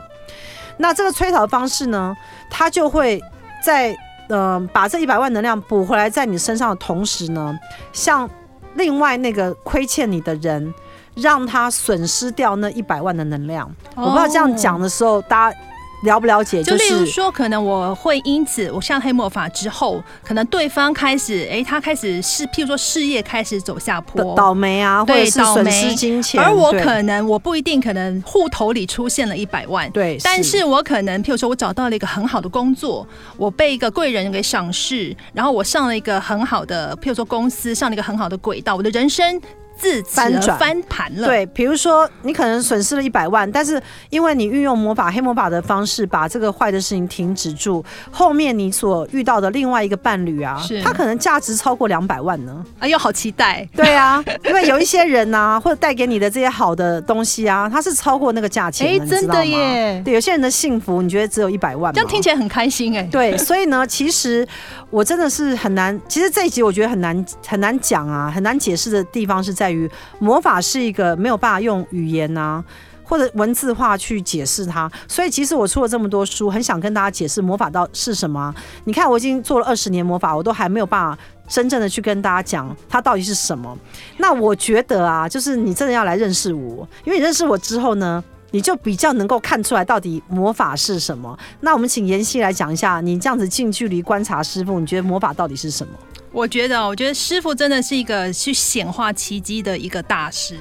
[0.75, 2.13] 那这个催讨的方式呢，
[2.49, 3.21] 它就会
[3.65, 3.93] 在
[4.27, 7.57] 嗯、呃、把这一百万能量补回来在你身上的同时呢，
[7.93, 8.29] 向
[8.73, 10.73] 另外那个亏欠你的人，
[11.15, 13.73] 让他损失掉那一百万的能量。
[13.95, 15.57] 我不知道这样讲的时候，大家。
[16.03, 16.61] 了不了解？
[16.63, 26.41] 就例如说，可能我会因此，我上黑魔法之后，可能对方开始，哎，他开始是，譬如说事业开始走下坡，倒霉啊，或者是损失金钱。
[26.41, 39.41] 而我可能，我不一定可能户头里出现了一百万，对，但是我可能，譬如说我找到了一个很好的工作，我被一个贵人给赏识，然后我上了一个很好的，譬如说公司上了一个很好的轨道，我的人生。
[39.83, 52.65] 自翻转翻盘了，对，比如说你可能损失了一百万，但是因为你运用魔法黑魔法的方式把这个坏的事情停止住，后面你所遇到的另外一个伴侣啊，他可能价值超过两百万呢。
[52.79, 53.67] 哎呦，好期待！
[53.75, 60.01] 对啊，因为 有一些人啊，或者带给你的这些好的东西啊，它是超过那个价钱的，哎，真的耶！
[60.05, 61.93] 对，有些人的幸福，你觉得只有一百万吗？
[61.93, 63.03] 这样听起来很开心哎。
[63.11, 64.47] 对，所以呢，其实
[64.89, 69.72] 我真的是很难，其实这一集我觉得很难很难讲啊，很难解释的地方是在于
[70.19, 72.65] 魔法是一个没有办法用语言呐、啊、
[73.03, 78.53] 或者文字化去解释它，所以其实我出了这么多书，很想跟大家解释魔法到是什么。
[78.85, 81.17] 你看，我已经做了二十年魔法，我都还没有办法
[81.47, 83.77] 真正的去跟大家讲它到底是什么。
[84.17, 91.37] 那我觉得啊，就是你真的要来认识我，因为你认识我之后呢，你就比较能够看出来到底魔法是什么。
[91.59, 95.93] 那我们请妍希来讲一下，你这样子近距离观察师傅，你觉得魔法到底是什么？
[96.33, 100.57] 我觉得，我觉得师傅真的是一个去显化奇迹的一个大师。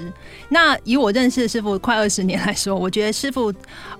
[0.51, 3.53] 那以我认识的师傅快二十年来说，我觉得师傅，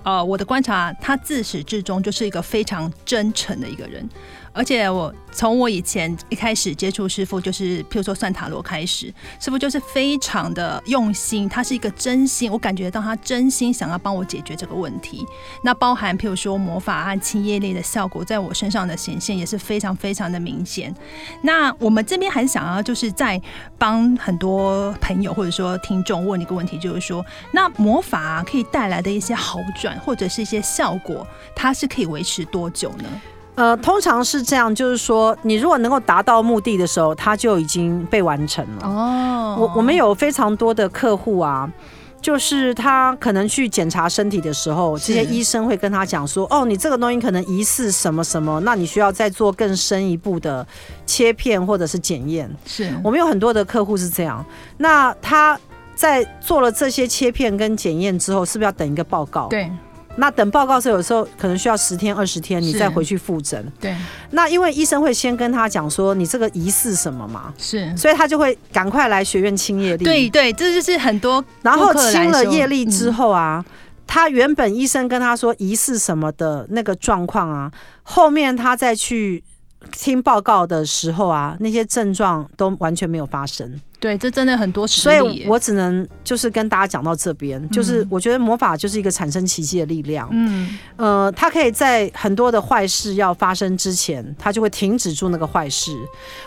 [0.03, 4.07] 呃，我的观察，他自始至终就是一个非常真诚的一个人。
[4.53, 15.25] 而且我从我以前一开始接触师傅，就是譬如说算塔罗开始，师傅就是非常的用心，他是一个真心，我感觉到他真心想要帮我解决这个问题。
[15.63, 20.93] 那包含譬如说魔法和清业力的效果，在我身上的显现也是非常非常的明显。
[21.41, 23.41] 那我们这边还想要就是在
[23.79, 31.25] 帮很多朋友或者说听众问一个问题，就是说，那魔法可以带来的一些好转或者是一些效果，
[31.55, 33.09] 它是可以维持多久呢？
[33.55, 38.87] 呃，通常是这样，就是说，你如果能够达到目的的时候，它就已经被完成了。
[38.87, 41.71] 哦，我我们有非常多的客户啊，
[42.19, 50.65] 就是他可能去检查身体的时候，这些医生会跟他讲说，哦，你这个东西可能疑似什么什么，那你需要再做更深一步的
[51.05, 52.49] 切片或者是检验。
[52.65, 54.43] 是我们有很多的客户是这样，
[54.77, 55.59] 那他
[55.93, 59.47] 在做了这些切片跟检验之后，是不是要等一个报告？
[59.47, 59.69] 对。
[60.17, 63.65] 那等报告的时候，有时候可能需要十天二十天，你再回去复诊。
[63.79, 63.95] 对。
[64.31, 70.05] 那因为医生会先跟他讲说你这个疑似什么嘛，是，所以他就会赶快来学院清业力。
[70.05, 71.43] 对对，这就是很多。
[71.61, 73.73] 然后清了业力之后啊，嗯、
[74.05, 77.71] 他原本医生跟他说疑似什么的那个状况啊，
[78.03, 79.43] 后面他再去
[79.91, 83.81] 听报告的时候啊，那些症状都完全没有发生。
[84.03, 90.27] 对，这真的很多，所以我只能就是跟大家讲到这边，嗯，就是我觉得魔法就是一个产生奇迹的力量。
[90.33, 95.97] 嗯，呃，它可以在很多的坏事要发生之前，它就会停止住那个坏事，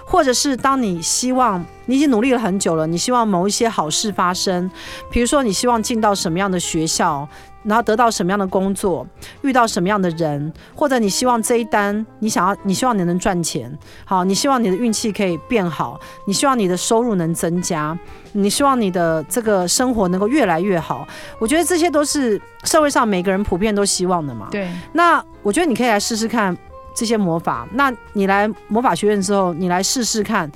[0.04, 4.70] 或者是当你希望你已经努力了很久了，你希望某一些好事发生，
[5.10, 7.26] 比如说你希望进到什么样的学校。
[7.66, 9.04] 然后得到什么样的工作，
[9.42, 15.98] 遇到什么样的人，或者你希望这一单你想要，你希望你能赚钱，好，你希望你的运气可以变好，
[16.28, 17.98] 你希望你的收入能增加，
[18.32, 21.06] 你希望你的这个生活能够越来越好。
[21.38, 24.48] 我觉得这些都是社会上每个人普遍都希望的嘛。
[24.50, 24.70] 对。
[24.92, 26.56] 那我觉得你可以来试试看
[26.94, 27.66] 这些魔法。
[27.72, 30.50] 那你来魔法学院之后，你来试试看。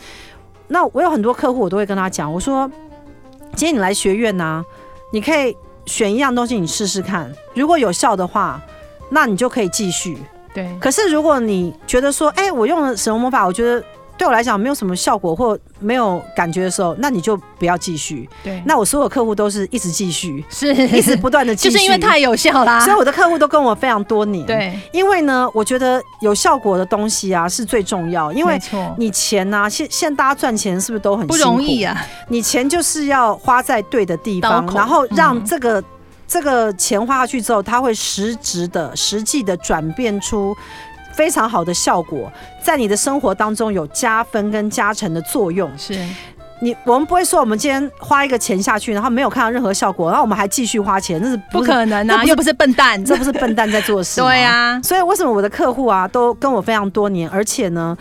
[0.69, 2.71] 那我有很多客户，我都会跟他讲，我说，
[3.55, 4.65] 今天你来学院呢、啊，
[5.13, 5.57] 你可以。
[5.87, 8.61] 选一样东西，你试试看，如果有效的话，
[9.09, 10.17] 那你就可以继续。
[10.55, 10.69] 对。
[10.79, 13.83] 可是如果你觉得说，哎、欸，我用了什么魔法，我觉得
[14.21, 18.29] 对我来讲没有什么效果或没有感觉的时候，那你就不要继续。
[18.45, 18.63] 对。
[18.67, 22.81] 那我所有客户都是一直继续，是一直不断的继续，就是因为太有效啦。
[22.81, 24.45] 所以我的客户都跟我非常多年。
[24.45, 24.79] 对。
[24.93, 28.31] 因为呢，我觉得有效果的东西啊是最重要。
[28.31, 28.61] 因为
[28.99, 31.27] 你钱啊，现现在大家赚钱是不是都很？
[31.27, 31.97] 不容易啊。
[32.29, 35.83] 你钱就是要花在对的地方，然后让这个。
[36.33, 40.57] 这个钱花下去之后，它会实质的、实际的转变出
[41.21, 45.71] 非常好的效果，在你的生活当中有加分跟加成的作用。
[45.77, 45.95] 是
[46.61, 52.25] 你，我们不会说我们今天花一个钱下去，然后没有看到任何效果，然后我们还继续花钱，那是不，不可能啊！
[52.25, 54.19] 又不是笨蛋，这不是笨蛋在做事。
[54.25, 57.95] 对呀、啊，所以为什么我的客户啊都跟我非常多年，而且呢，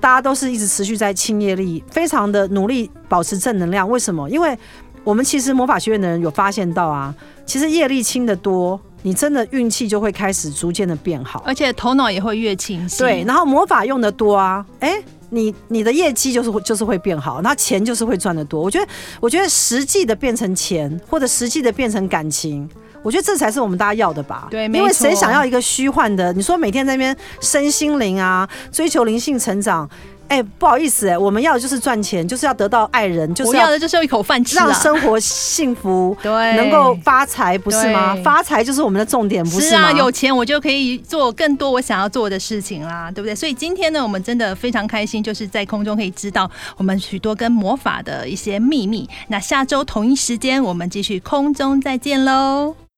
[0.00, 3.88] 大家都是一直持续在清业力，非常的努力保持正能量。
[3.88, 4.30] 为什么？
[4.30, 4.56] 因为
[5.02, 7.12] 我们其实魔法学院的人有发现到啊。
[7.46, 12.98] 其实业力清的多，你真的运气就会开始逐渐的变好，而且头脑也会越清晰。
[12.98, 18.60] 对，然后魔法用的多啊，哎，你你的业绩就是就是会变好，那钱就是会赚得多。
[18.60, 18.86] 我觉得，
[19.20, 22.68] 我觉得实际的变成钱，或者实际的变成感情，
[23.02, 24.48] 我觉得这才是我们大家要的吧？
[24.50, 26.32] 对，因为谁想要一个虚幻的？
[26.32, 29.88] 你说每天在那边身心灵啊，追求灵性成长。
[30.30, 38.16] 哎、欸，不好意思、欸，哎，我们要的就是赚钱，就是要得到爱人，就是要，要的就是有一口饭吃，让生活幸福， 对，能够发财，不是吗？
[38.22, 39.78] 发财就是我们的重点，不是吗？
[39.78, 43.34] 是啊，有钱我就可以做更多我想要做的事情啦，对不对？
[43.34, 49.08] 所以今天呢，我们真的非常开心，就是在空中可以知道我们许多跟魔法的一些秘密。
[49.26, 52.89] 那下周同一时间，我们继续空中再见喽。